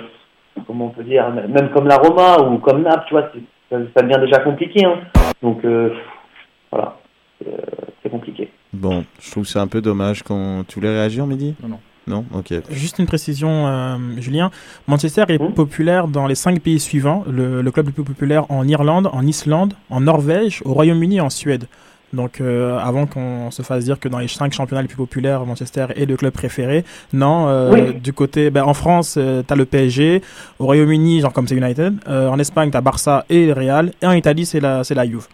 [0.67, 3.05] comment on peut dire, même comme la Roma ou comme Naples.
[3.07, 3.29] Tu vois,
[3.69, 4.85] ça, ça devient déjà compliqué.
[4.85, 4.99] Hein.
[5.41, 5.89] Donc euh,
[6.71, 6.97] voilà,
[7.39, 7.57] c'est euh,
[8.01, 8.49] c'est compliqué.
[8.73, 11.55] Bon, je trouve que c'est un peu dommage quand tu voulais réagir, Mehdi?
[11.61, 11.79] Non, non.
[12.07, 12.53] Non Ok.
[12.71, 14.49] Juste une précision, euh, Julien.
[14.87, 15.53] Manchester est Hmm.
[15.53, 17.23] populaire dans les cinq pays suivants.
[17.29, 21.21] Le, le club le plus populaire en Irlande, en Islande, en Norvège, au Royaume-Uni et
[21.21, 21.67] en Suède.
[22.13, 25.45] Donc, euh, avant qu'on se fasse dire que dans les cinq championnats les plus populaires,
[25.45, 26.83] Manchester est le club préféré,
[27.13, 27.47] non.
[27.47, 27.93] euh, Oui.
[28.01, 30.21] Du côté, ben, en France, tu t'as le PSG.
[30.59, 31.93] Au Royaume-Uni, genre comme c'est United.
[32.09, 33.93] Euh, en Espagne, t'as Barça et le Real.
[34.01, 35.27] Et en Italie, c'est la, c'est la Juve.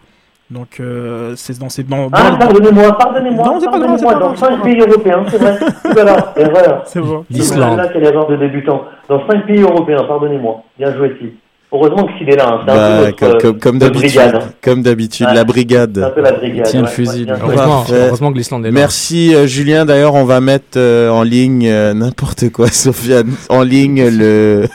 [0.50, 1.82] Donc, euh, c'est dans ces.
[1.82, 4.62] Dans, Ah, dans- pardonnez-moi, pardonnez-moi, Non, c'est pas grave, c'est dans grave, c'est pas cinq
[4.62, 5.58] pays européens, c'est vrai.
[5.92, 6.82] Voilà, erreur.
[6.86, 7.24] C'est bon.
[7.30, 7.76] L'Islande.
[7.76, 8.82] Là, quelle erreur de débutant.
[9.10, 10.62] Dans cinq pays européens, pardonnez-moi.
[10.78, 11.30] Bien joué, Steve.
[11.70, 12.60] Heureusement que Steve est là, hein.
[12.64, 14.42] c'est un Bah, peu notre, comme, euh, comme, comme notre d'habitude, brigade.
[14.64, 15.32] comme d'habitude, Ouais.
[15.32, 16.12] la C'est un brigade.
[16.14, 16.66] peu la brigade.
[16.66, 17.32] Tiens le ouais, fusil, ouais.
[17.42, 18.74] Heureusement, heureusement que l'Islande est là.
[18.74, 19.84] Merci euh, Julien.
[19.84, 24.66] D'ailleurs, on va mettre euh, en ligne euh, n'importe quoi, Sofiane, en ligne le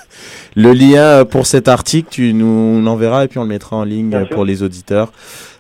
[0.55, 2.09] le lien euh, pour cet article.
[2.11, 5.11] Tu nous l'enverras et puis on le mettra en ligne euh, pour les auditeurs.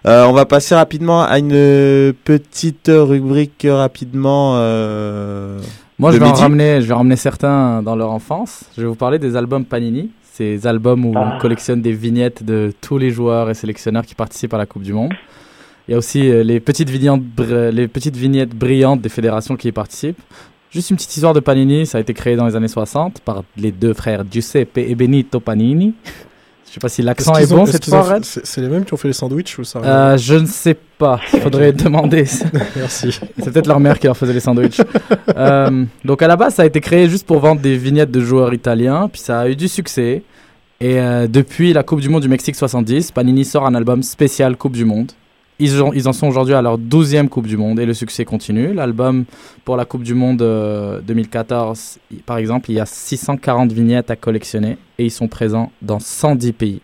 [0.05, 4.55] Euh, on va passer rapidement à une petite rubrique rapidement.
[4.57, 5.59] euh,
[5.97, 8.65] Moi, je vais, en ramener, je vais ramener certains dans leur enfance.
[8.75, 10.11] Je vais vous parler des albums Panini.
[10.33, 11.35] Ces albums où Ah.
[11.35, 14.81] on collectionne des vignettes de tous les joueurs et sélectionneurs qui participent à la Coupe
[14.83, 15.13] du Monde.
[15.87, 17.21] Il y a aussi euh, les, petites vignettes,
[17.71, 20.19] les petites vignettes brillantes des fédérations qui y participent.
[20.71, 23.43] Juste une petite histoire de Panini, ça a été créé dans les années 60 par
[23.57, 25.93] les deux frères Giuseppe et Benito Panini.
[26.73, 28.83] Je sais pas si l'accent est, ont- bon est-ce cette ont fois, c'est les mêmes
[28.83, 32.25] qui ont fait les sandwichs ou ça Euh, je ne sais pas, il faudrait demander.
[32.75, 33.19] Merci.
[33.37, 34.81] C'est peut-être leur mère qui leur faisait les sandwichs.
[35.37, 38.21] Euh, donc à la base, ça a été créé juste pour vendre des vignettes de
[38.21, 40.23] joueurs italiens, puis ça a eu du succès.
[40.81, 44.57] Et euh, depuis la Coupe du Monde du Mexique 70, Panini sort un album spécial
[44.57, 45.11] Coupe du Monde.
[45.59, 48.73] Ils, en sont aujourd'hui à leur 12e Coupe du Monde et le succès continue.
[48.73, 49.23] L'album
[49.63, 54.11] pour la Coupe du Monde euh, 2014, il- par exemple, il y a 640 vignettes
[54.11, 56.81] à collectionner et ils sont présents dans 110 pays.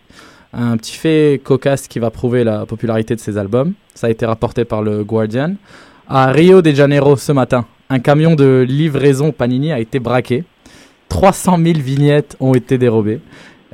[0.52, 3.72] Un petit fait cocasse qui va prouver la popularité de ces albums.
[3.94, 5.54] Ça a été rapporté par le Guardian.
[6.08, 10.44] À Rio de Janeiro ce matin, un camion de livraison Panini a été braqué.
[11.08, 13.20] 300 000 vignettes ont été dérobées.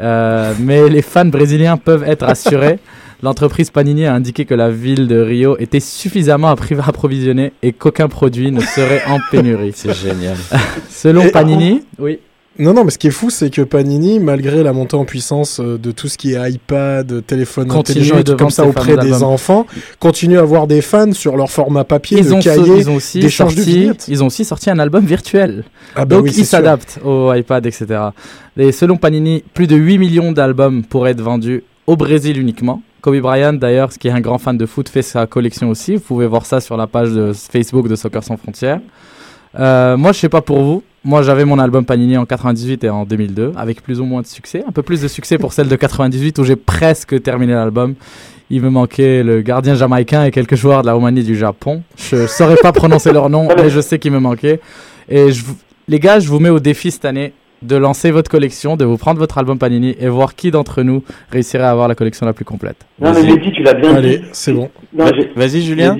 [0.00, 2.78] Euh, mais les fans brésiliens peuvent être assurés.
[3.22, 6.48] L'entreprise Panini a indiqué que la ville de Rio était suffisamment
[6.86, 9.72] approvisionnée et qu'aucun produit ne serait en pénurie.
[9.74, 10.36] C'est génial.
[10.90, 12.18] Selon Et- Panini, oui.
[12.58, 15.60] Non, non, mais ce qui est fou, c'est que Panini, malgré la montée en puissance
[15.60, 18.64] euh, de tout ce qui est iPad, téléphone Continue intelligent et de tout comme ça
[18.66, 19.24] auprès des albums.
[19.24, 19.66] enfants,
[19.98, 22.94] continue à avoir des fans sur leur format papier, Ils de ont, cahier, ils, ont
[22.94, 24.06] aussi de sorti, vignettes.
[24.08, 25.64] ils ont aussi sorti un album virtuel.
[25.94, 27.86] Ah bah Donc oui, ils s'adaptent au iPad, etc.
[28.56, 32.80] Et selon Panini, plus de 8 millions d'albums pourraient être vendus au Brésil uniquement.
[33.06, 35.94] Kobe Bryant, d'ailleurs, qui est un grand fan de foot, fait sa collection aussi.
[35.94, 38.80] Vous pouvez voir ça sur la page de Facebook de Soccer Sans Frontières.
[39.56, 40.82] Euh, moi, je sais pas pour vous.
[41.04, 44.26] Moi, j'avais mon album Panini en 98 et en 2002, avec plus ou moins de
[44.26, 44.64] succès.
[44.66, 47.94] Un peu plus de succès pour celle de 98, où j'ai presque terminé l'album.
[48.50, 51.84] Il me manquait le gardien jamaïcain et quelques joueurs de la Roumanie du Japon.
[51.96, 54.58] Je saurais pas prononcer leur nom, mais je sais qu'il me manquait.
[55.08, 55.44] Et je
[55.86, 58.96] les gars, je vous mets au défi cette année de lancer votre collection, de vous
[58.98, 62.32] prendre votre album Panini et voir qui d'entre nous réussirait à avoir la collection la
[62.32, 62.76] plus complète.
[63.00, 64.24] Non, mais Mehdi, tu l'as bien Allez, dit.
[64.32, 64.70] c'est bon.
[64.92, 65.96] Non, Vas-y, Julien.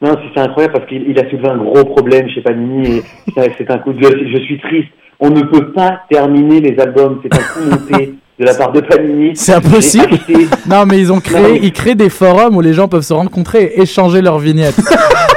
[0.00, 3.02] Non, c'est c'est incroyable parce qu'il il a soulevé un gros problème chez Panini et
[3.34, 4.28] c'est- c'est un coup de gueule.
[4.32, 4.88] Je suis triste.
[5.20, 7.20] On ne peut pas terminer les albums.
[7.22, 9.32] C'est un coup monté de la part de Panini.
[9.34, 10.16] C'est impossible.
[10.68, 13.02] Non, mais ils ont Non, créé, mais- ils créent des forums où les gens peuvent
[13.02, 14.78] se rencontrer et échanger leurs vignettes.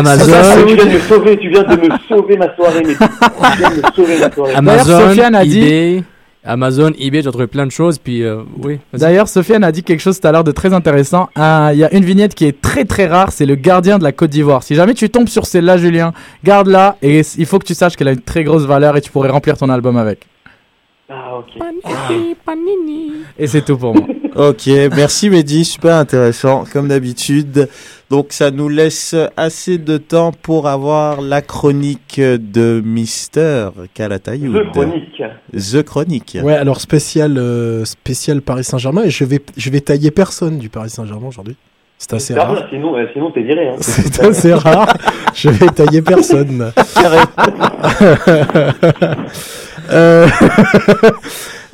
[0.00, 0.32] Amazon,
[0.66, 2.94] Tu viens de me sauver, tu viens de me sauver ma soirée, Mehdi.
[2.96, 4.54] Tu viens de me sauver ma soirée.
[4.54, 6.02] Amazon, Sofiane a dit- eBay,
[6.42, 8.78] Amazon, eBay, j'ai trouvé plein de choses, puis euh, oui.
[8.94, 11.28] D'ailleurs, Sofiane a dit quelque chose tout à l'heure de très intéressant.
[11.36, 14.12] Il y a une vignette qui est très très rare, c'est le gardien de la
[14.12, 14.62] Côte d'Ivoire.
[14.62, 18.08] Si jamais tu tombes sur celle-là, Julien, garde-la et il faut que tu saches qu'elle
[18.08, 20.26] a une très grosse valeur et tu pourrais remplir ton album avec.
[21.10, 21.62] Ah, ok.
[23.38, 24.04] Et c'est tout pour moi.
[24.36, 27.68] Ok, merci Mehdi, super intéressant comme d'habitude.
[28.10, 34.52] Donc ça nous laisse assez de temps pour avoir la chronique de Mister Calatayud.
[34.52, 35.22] The Chronique.
[35.52, 36.38] The Chronique.
[36.42, 40.68] Ouais, alors spécial, euh, spécial Paris Saint-Germain et je vais, je vais tailler personne du
[40.68, 41.56] Paris Saint-Germain aujourd'hui.
[41.98, 42.66] C'est assez rare.
[42.70, 43.68] sinon, euh, sinon t'es viré.
[43.68, 43.76] Hein.
[43.80, 44.96] C'est assez rare.
[45.34, 46.72] Je vais tailler personne.
[49.92, 50.28] Euh,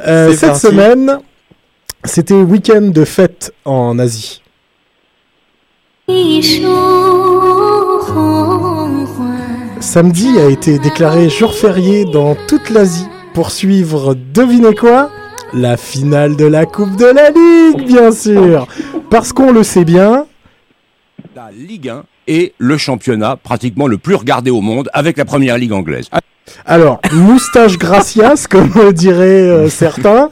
[0.06, 0.66] euh, cette parti.
[0.66, 1.18] semaine,
[2.06, 4.42] c'était week-end de fête en Asie.
[9.80, 15.10] Samedi a été déclaré jour férié dans toute l'Asie pour suivre, devinez quoi?
[15.52, 18.66] La finale de la Coupe de la Ligue, bien sûr
[19.10, 20.26] Parce qu'on le sait bien,
[21.34, 25.58] La Ligue 1 est le championnat pratiquement le plus regardé au monde avec la première
[25.58, 26.08] ligue anglaise.
[26.64, 30.30] Alors, moustache gracias, comme diraient euh, certains.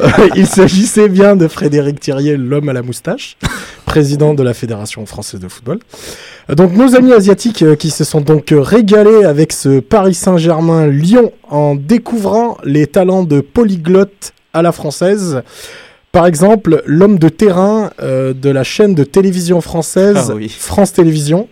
[0.00, 3.36] Euh, il s'agissait bien de Frédéric Thirier, l'homme à la moustache,
[3.86, 5.78] président de la Fédération française de football.
[6.50, 11.32] Euh, Donc nos amis asiatiques qui se sont donc régalés avec ce Paris Saint-Germain Lyon
[11.48, 15.42] en découvrant les talents de polyglotte à la française.
[16.12, 20.48] Par exemple, l'homme de terrain de la chaîne de télévision française Ah oui.
[20.48, 21.48] France Télévisions.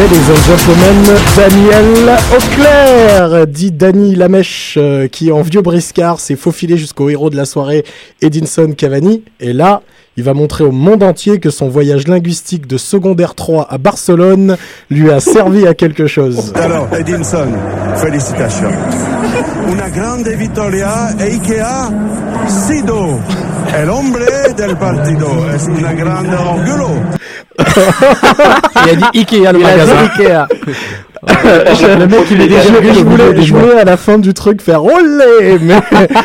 [0.00, 6.78] Ladies and gentlemen, Daniel Auclair, dit Danny Lamèche, euh, qui en vieux briscard s'est faufilé
[6.78, 7.84] jusqu'au héros de la soirée,
[8.22, 9.24] Edinson Cavani.
[9.40, 9.82] Et là,
[10.16, 14.56] il va montrer au monde entier que son voyage linguistique de secondaire 3 à Barcelone
[14.88, 16.50] lui a servi à quelque chose.
[16.54, 17.48] Alors, Edinson,
[17.96, 18.72] félicitations.
[19.70, 21.90] Una grande vittoria e Ikea
[22.48, 23.20] Sido.
[23.74, 25.28] El hombre del partido.
[25.54, 26.88] Es una grande orgullo.
[27.58, 30.48] Il a dit Ikea, le Il a dit Ikea.
[31.98, 35.74] le mec, il est déjà je, voulais à la fin du truc faire olé, mais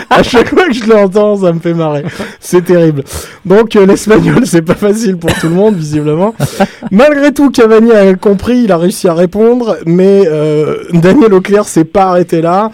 [0.10, 2.06] à chaque fois que je l'entends, ça me fait marrer.
[2.39, 3.04] C'est terrible.
[3.46, 6.34] Donc euh, l'espagnol, c'est pas facile pour tout le monde visiblement.
[6.91, 11.84] Malgré tout, Cavani a compris, il a réussi à répondre, mais euh, Daniel Auclair s'est
[11.84, 12.72] pas arrêté là.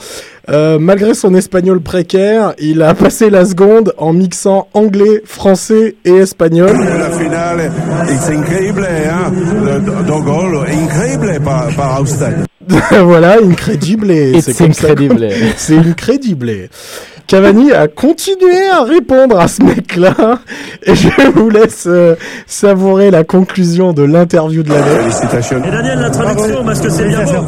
[0.52, 6.16] Euh, malgré son espagnol précaire, il a passé la seconde en mixant anglais, français et
[6.16, 6.78] espagnol.
[6.78, 7.72] La finale,
[8.20, 9.32] c'est incroyable, hein?
[9.64, 12.34] Le deux goals, incroyable par, par Austin.
[13.04, 14.12] voilà, incredible.
[14.12, 15.30] It's C'est incredible.
[15.56, 16.52] C'est incredible.
[17.32, 20.40] Cavani a continué à répondre à ce mec-là.
[20.84, 22.16] Et je vous laisse euh,
[22.46, 25.00] savourer la conclusion de l'interview de l'année.
[25.00, 25.64] Félicitations.
[25.64, 27.46] Et Daniel, la traduction, parce que c'est bien beau.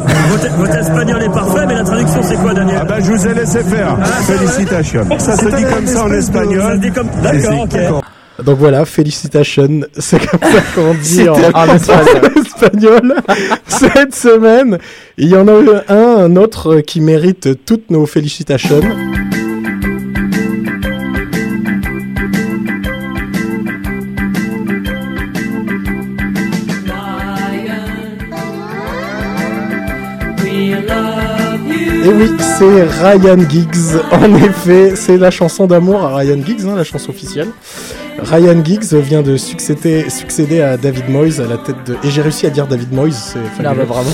[0.56, 3.34] Votre, espagnol est parfait, mais la traduction, c'est quoi, Daniel Ah ben, je vous ai
[3.34, 3.98] laissé faire.
[4.26, 5.06] Félicitations.
[5.18, 6.72] Ça se dit comme ça en Ça espagnol.
[6.72, 7.08] se dit comme...
[7.22, 8.42] D'accord, ok.
[8.42, 9.82] Donc voilà, félicitations.
[9.98, 12.32] C'est comme ça qu'on dit en, en espagnol.
[12.34, 13.14] en espagnol.
[13.66, 14.78] Cette semaine,
[15.18, 18.80] il y en a eu un, un autre qui mérite toutes nos félicitations.
[32.04, 33.98] Et oui, c'est Ryan Giggs.
[34.12, 37.48] En effet, c'est la chanson d'amour à Ryan Giggs, hein, la chanson officielle.
[38.22, 41.94] Ryan Giggs vient de succéder, succéder à David Moyes à la tête de...
[42.04, 43.74] Et j'ai réussi à dire David Moyes, c'est Ah fabuleux.
[43.82, 44.10] bah bravo.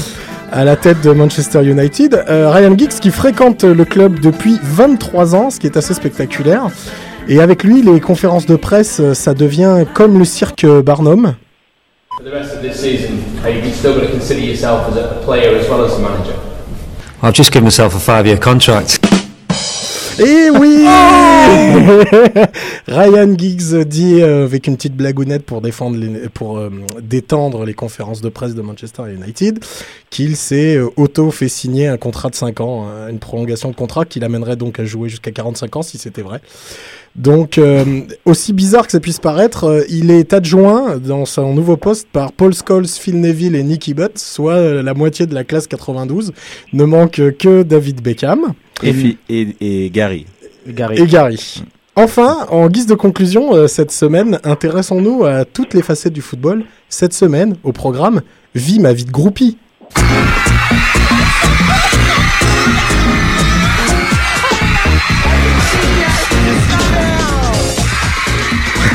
[0.52, 2.14] À la tête de Manchester United.
[2.28, 6.68] Euh, Ryan Giggs qui fréquente le club depuis 23 ans, ce qui est assez spectaculaire.
[7.28, 11.34] Et avec lui, les conférences de presse, euh, ça devient comme le cirque Barnum.
[12.16, 15.24] For the rest of this season, are you still going to consider yourself as a
[15.24, 16.34] player as well as a manager?
[17.22, 19.00] I've just given myself a five-year contract.
[20.18, 20.84] Et oui
[22.88, 27.72] Ryan Giggs dit euh, avec une petite blagounette pour défendre les- pour euh, détendre les
[27.74, 29.60] conférences de presse de Manchester United
[30.10, 33.76] qu'il s'est euh, auto fait signer un contrat de 5 ans, hein, une prolongation de
[33.76, 36.40] contrat qui l'amènerait donc à jouer jusqu'à 45 ans si c'était vrai.
[37.16, 41.76] Donc euh, aussi bizarre que ça puisse paraître, euh, il est adjoint dans son nouveau
[41.76, 45.44] poste par Paul Scholes, Phil Neville et Nicky Butt, soit euh, la moitié de la
[45.44, 46.32] classe 92.
[46.72, 48.52] Ne manque que David Beckham.
[48.82, 50.26] Et, et, et Gary.
[50.66, 51.00] Gary.
[51.00, 51.62] Et Gary.
[51.96, 56.64] Enfin, en guise de conclusion, euh, cette semaine, intéressons-nous à toutes les facettes du football.
[56.88, 58.22] Cette semaine, au programme,
[58.54, 59.58] Vie ma vie de groupie.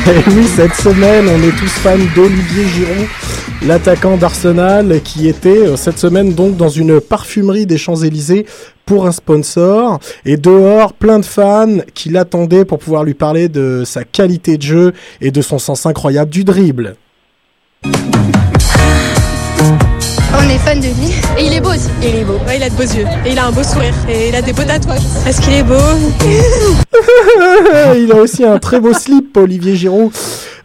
[0.06, 3.08] Et oui, cette semaine, on est tous fans d'Olivier Giroud,
[3.62, 8.46] l'attaquant d'Arsenal, qui était euh, cette semaine donc dans une parfumerie des Champs-Élysées
[8.84, 9.98] pour un sponsor.
[10.24, 14.62] Et dehors, plein de fans qui l'attendaient pour pouvoir lui parler de sa qualité de
[14.62, 16.94] jeu et de son sens incroyable du dribble.
[20.34, 21.12] On est fan de lui.
[21.38, 21.88] Et il est beau aussi.
[22.02, 22.38] il est beau.
[22.46, 23.06] Ouais, il a de beaux yeux.
[23.24, 23.94] Et il a un beau sourire.
[24.08, 25.00] Et il a des beaux tatouages.
[25.26, 25.74] Est-ce qu'il est beau
[27.96, 30.12] il a aussi un très beau slip, Olivier Giroud.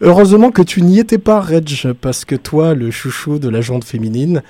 [0.00, 3.84] Heureusement que tu n'y étais pas, Reg, parce que toi, le chouchou de la jante
[3.84, 4.42] féminine,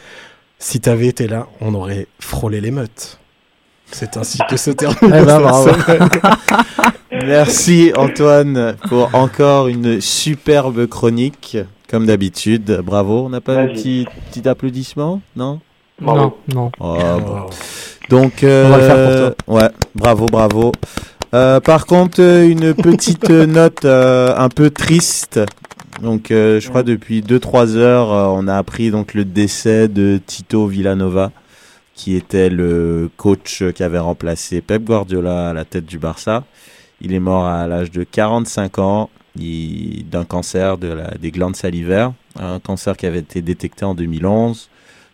[0.59, 3.19] si t'avais été là, on aurait frôlé l'émeute.
[3.91, 5.71] C'est ainsi que se termine Eh ben, bravo.
[7.13, 11.59] Merci Antoine pour encore une superbe chronique,
[11.93, 12.81] comme d'habitude.
[12.83, 15.61] Bravo, on n'a pas un petit, petit applaudissement Non
[16.01, 16.73] Non, non.
[16.81, 17.47] Oh, bon.
[18.09, 20.73] Donc, euh, On va le faire pour Ouais, bravo, bravo.
[21.35, 25.39] Euh, par contre, euh, une petite euh, note euh, un peu triste.
[26.03, 30.19] Donc, euh, je crois depuis 2-3 heures, euh, on a appris donc le décès de
[30.27, 31.31] Tito Villanova,
[31.95, 36.45] qui était le coach qui avait remplacé Pep Guardiola à la tête du Barça.
[37.03, 42.13] Il est mort à l'âge de 45 ans d'un cancer de la, des glandes salivaires,
[42.39, 44.69] un cancer qui avait été détecté en 2011.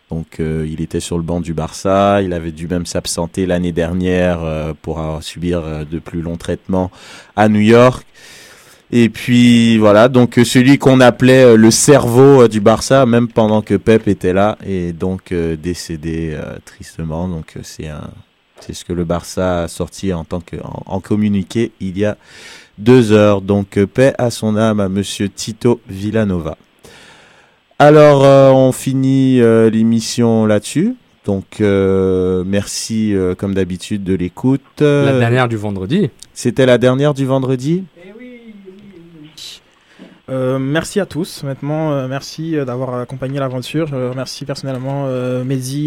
[0.09, 3.71] Donc euh, il était sur le banc du Barça, il avait dû même s'absenter l'année
[3.71, 6.89] dernière euh, pour subir euh, de plus longs traitements
[7.35, 8.05] à New York.
[8.91, 14.07] Et puis voilà, donc celui qu'on appelait le cerveau du Barça, même pendant que Pep
[14.07, 17.27] était là, est donc décédé tristement.
[17.27, 20.55] Donc c'est ce que le Barça a sorti en tant que
[20.87, 22.17] en communiqué il y a
[22.79, 23.41] deux heures.
[23.41, 26.57] Donc euh, paix à son âme à Monsieur Tito Villanova.
[27.77, 30.95] Alors euh, on finit euh, l'émission là-dessus.
[31.25, 34.61] Donc euh, merci euh, comme d'habitude de l'écoute.
[34.81, 36.09] La dernière du vendredi.
[36.33, 37.83] C'était la dernière du vendredi?
[40.29, 43.87] Euh, merci à tous, honnêtement, euh, merci euh, d'avoir accompagné l'aventure.
[43.87, 45.43] Je remercie personnellement euh,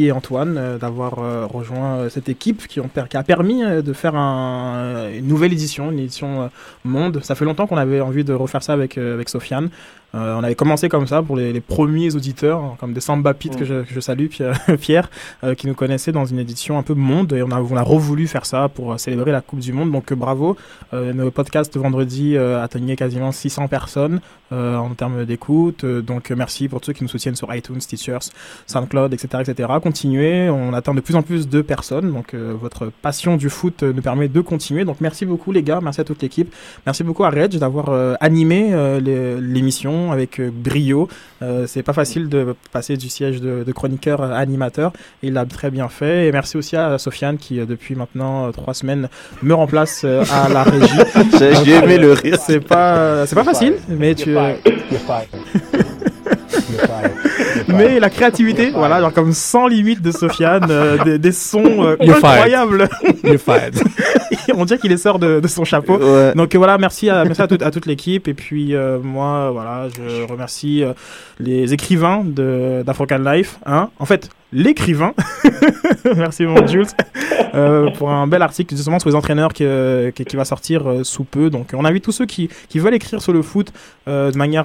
[0.07, 1.15] et Antoine d'avoir
[1.49, 6.51] rejoint cette équipe qui, a permis de faire un- une nouvelle édition, une édition
[6.85, 7.21] monde.
[7.23, 9.69] Ça fait longtemps qu'on avait envie de refaire ça avec Sofiane.
[10.15, 13.57] Euh, on avait commencé comme ça pour les, premiers auditeurs, hein, comme des Samba Pete
[13.57, 14.27] que, je, salue,
[14.81, 15.11] Pierre,
[15.45, 17.33] euh, qui nous connaissait dans une édition un peu monde.
[17.33, 19.91] Et on a, on revoulu faire ça pour euh, célébrer la Coupe du Monde.
[19.91, 20.57] Donc euh, bravo.
[20.93, 25.87] Euh, nos podcasts de vendredi atteignaient quasiment 600 personnes en termes d'écoute.
[25.87, 28.19] Donc merci pour tous ceux qui nous soutiennent sur iTunes, Teachers,
[28.67, 29.71] SoundCloud, etc., etc.
[29.83, 30.51] Continuez.
[30.51, 32.13] On atteint de plus en plus de personnes.
[32.13, 34.85] Donc votre passion du foot nous permet de continuer.
[34.85, 35.81] Donc merci beaucoup les gars.
[35.83, 36.55] Merci à toute l'équipe.
[36.85, 37.89] Merci beaucoup à Reg d'avoir
[38.21, 39.41] animé euh,
[40.11, 41.09] avec euh, brio.
[41.43, 44.93] Euh, c'est pas facile de passer du siège de, de chroniqueur à animateur.
[45.23, 46.27] Il l'a très bien fait.
[46.27, 49.09] Et merci aussi à Sofiane qui, euh, depuis maintenant euh, trois semaines,
[49.43, 50.87] me remplace euh, à la régie.
[51.39, 52.39] J'ai- j'ai aimé le rire.
[52.45, 54.35] C'est pas, c'est pas facile, mais tu.
[57.69, 61.97] Mais la créativité, voilà, genre comme sans limite de Sofiane, euh, des, des sons euh,
[62.01, 62.89] incroyables.
[64.55, 65.97] On dirait qu'il les sort de, de son chapeau.
[65.99, 66.33] Ouais.
[66.35, 68.29] Donc euh, voilà, merci à, merci à, toute- à toute l'équipe.
[68.29, 70.93] Et puis euh, moi, voilà, je remercie euh,
[71.39, 73.59] les écrivains de d'African Life.
[73.67, 75.15] Hein en fait, l'écrivain.
[76.17, 76.87] merci mon Jules.
[77.55, 81.05] Euh, pour un bel article justement sur les entraîneurs qui, euh, qui, va sortir euh,
[81.05, 81.51] sous peu.
[81.51, 83.73] Donc on invite tous ceux qui, qui veulent écrire sur le foot
[84.07, 84.65] de manière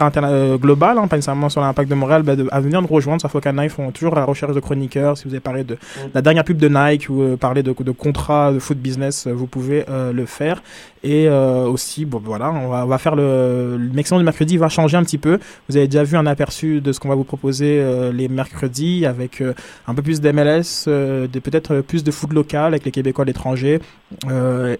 [0.59, 3.77] globale, hein, pas nécessairement sur l'impact de Montréal, bah, à venir nous rejoindre African Life.
[3.77, 5.17] On est toujours la recherche de chroniqueurs.
[5.17, 5.77] Si vous avez parlé de
[6.13, 9.85] la dernière pub de Nike ou parler de, de contrats de foot business, vous pouvez
[9.87, 10.63] le faire.
[11.09, 14.57] Et euh, aussi, bon voilà, on va, on va faire le, le maximum du mercredi
[14.57, 15.39] va changer un petit peu.
[15.69, 19.05] Vous avez déjà vu un aperçu de ce qu'on va vous proposer euh, les mercredis
[19.05, 19.53] avec euh,
[19.87, 23.79] un peu plus d'MLS, peut-être plus de foot local avec les Québécois à l'étranger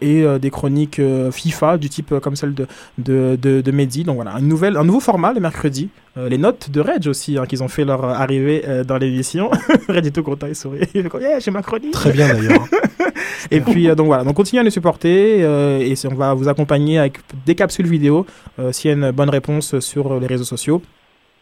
[0.01, 1.01] et des chroniques
[1.31, 2.67] FIFA du type comme celle de,
[2.97, 4.03] de, de, de Mehdi.
[4.03, 5.89] Donc voilà, une nouvelle, un nouveau format le mercredi.
[6.17, 9.51] Euh, les notes de Reg aussi, hein, qu'ils ont fait leur arrivée euh, dans l'émission.
[9.87, 10.79] Reg est tout content, il sourit.
[10.95, 11.91] Yeah, j'ai ma chronique.
[11.91, 12.65] Très bien d'ailleurs.
[13.51, 16.49] et puis euh, donc voilà, donc continuez à nous supporter et c'est- on va vous
[16.49, 18.25] accompagner avec des capsules vidéo
[18.59, 20.81] euh, s'il y a une bonne réponse sur euh, les réseaux sociaux.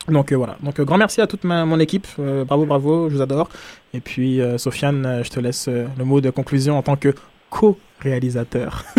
[0.08, 2.06] Donc euh, voilà, donc grand merci à toute mon équipe,
[2.46, 3.50] bravo bravo, je vous adore.
[3.96, 7.14] Et puis Sofiane, je te laisse le mot de conclusion en tant que
[7.50, 8.84] co-réalisateur.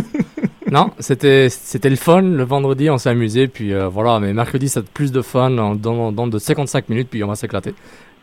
[0.68, 1.48] Non, c'était
[1.84, 2.22] le fun.
[2.22, 3.46] Le vendredi, on s'est amusé.
[3.46, 7.06] Puis voilà, mais mercredi, ça a plus de fun en- dans, dans de 55 minutes.
[7.08, 7.72] Puis on va s'éclater.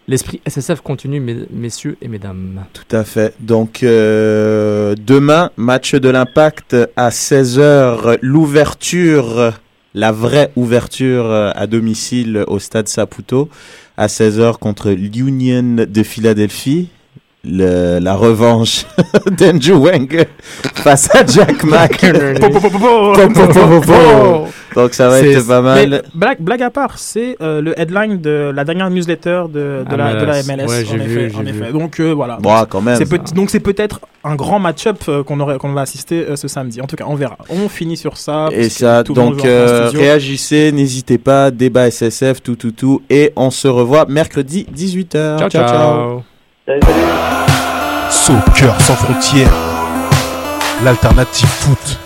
[0.07, 2.65] L'esprit SSF continue, mes- messieurs et mesdames.
[2.73, 3.33] Tout à fait.
[3.39, 9.53] Donc euh, demain, match de l'Impact à 16h, l'ouverture,
[9.93, 13.47] la vraie ouverture euh, à domicile au stade Saputo
[13.95, 16.89] à 16h contre l'Union de Philadelphie.
[17.45, 18.85] Le- la revanche
[19.37, 20.27] d'Andrew Wenger
[20.75, 22.01] face à Jack Mack.
[24.75, 26.03] Donc ça va être pas mal.
[26.15, 30.13] Blague, blague à part, c'est euh, le headline de la dernière newsletter de, de, la,
[30.15, 30.69] de la MLS.
[30.69, 31.49] Ouais, j'ai en vu, effet, j'ai en vu.
[31.49, 31.71] effet.
[31.73, 32.37] Donc euh, voilà.
[32.39, 35.81] Bon, Donc, quand même, c'est donc peut-être un grand match-up euh, qu'on aurait, qu'on va
[35.81, 36.81] assister euh, ce samedi.
[36.81, 37.37] En tout cas, on verra.
[37.49, 38.47] On finit sur ça.
[38.53, 43.01] Et ça, donc euh, réagissez, n'hésitez pas, débat SSF, tout, tout, tout.
[43.09, 45.39] Et on se revoit mercredi 18h.
[45.39, 46.23] Ciao, ciao.
[48.09, 49.51] Soccer sans frontières,
[50.81, 52.02] l'alternative foot.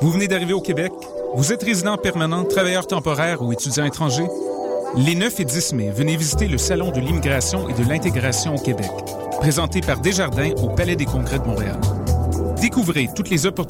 [0.00, 0.92] Vous venez d'arriver au Québec?
[1.34, 4.24] Vous êtes résident permanent, travailleur temporaire ou étudiant étranger?
[4.96, 8.58] Les 9 et 10 mai, venez visiter le Salon de l'immigration et de l'intégration au
[8.58, 8.90] Québec,
[9.40, 11.80] présenté par Desjardins au Palais des Congrès de Montréal.
[12.60, 13.68] Découvrez toutes les opportunités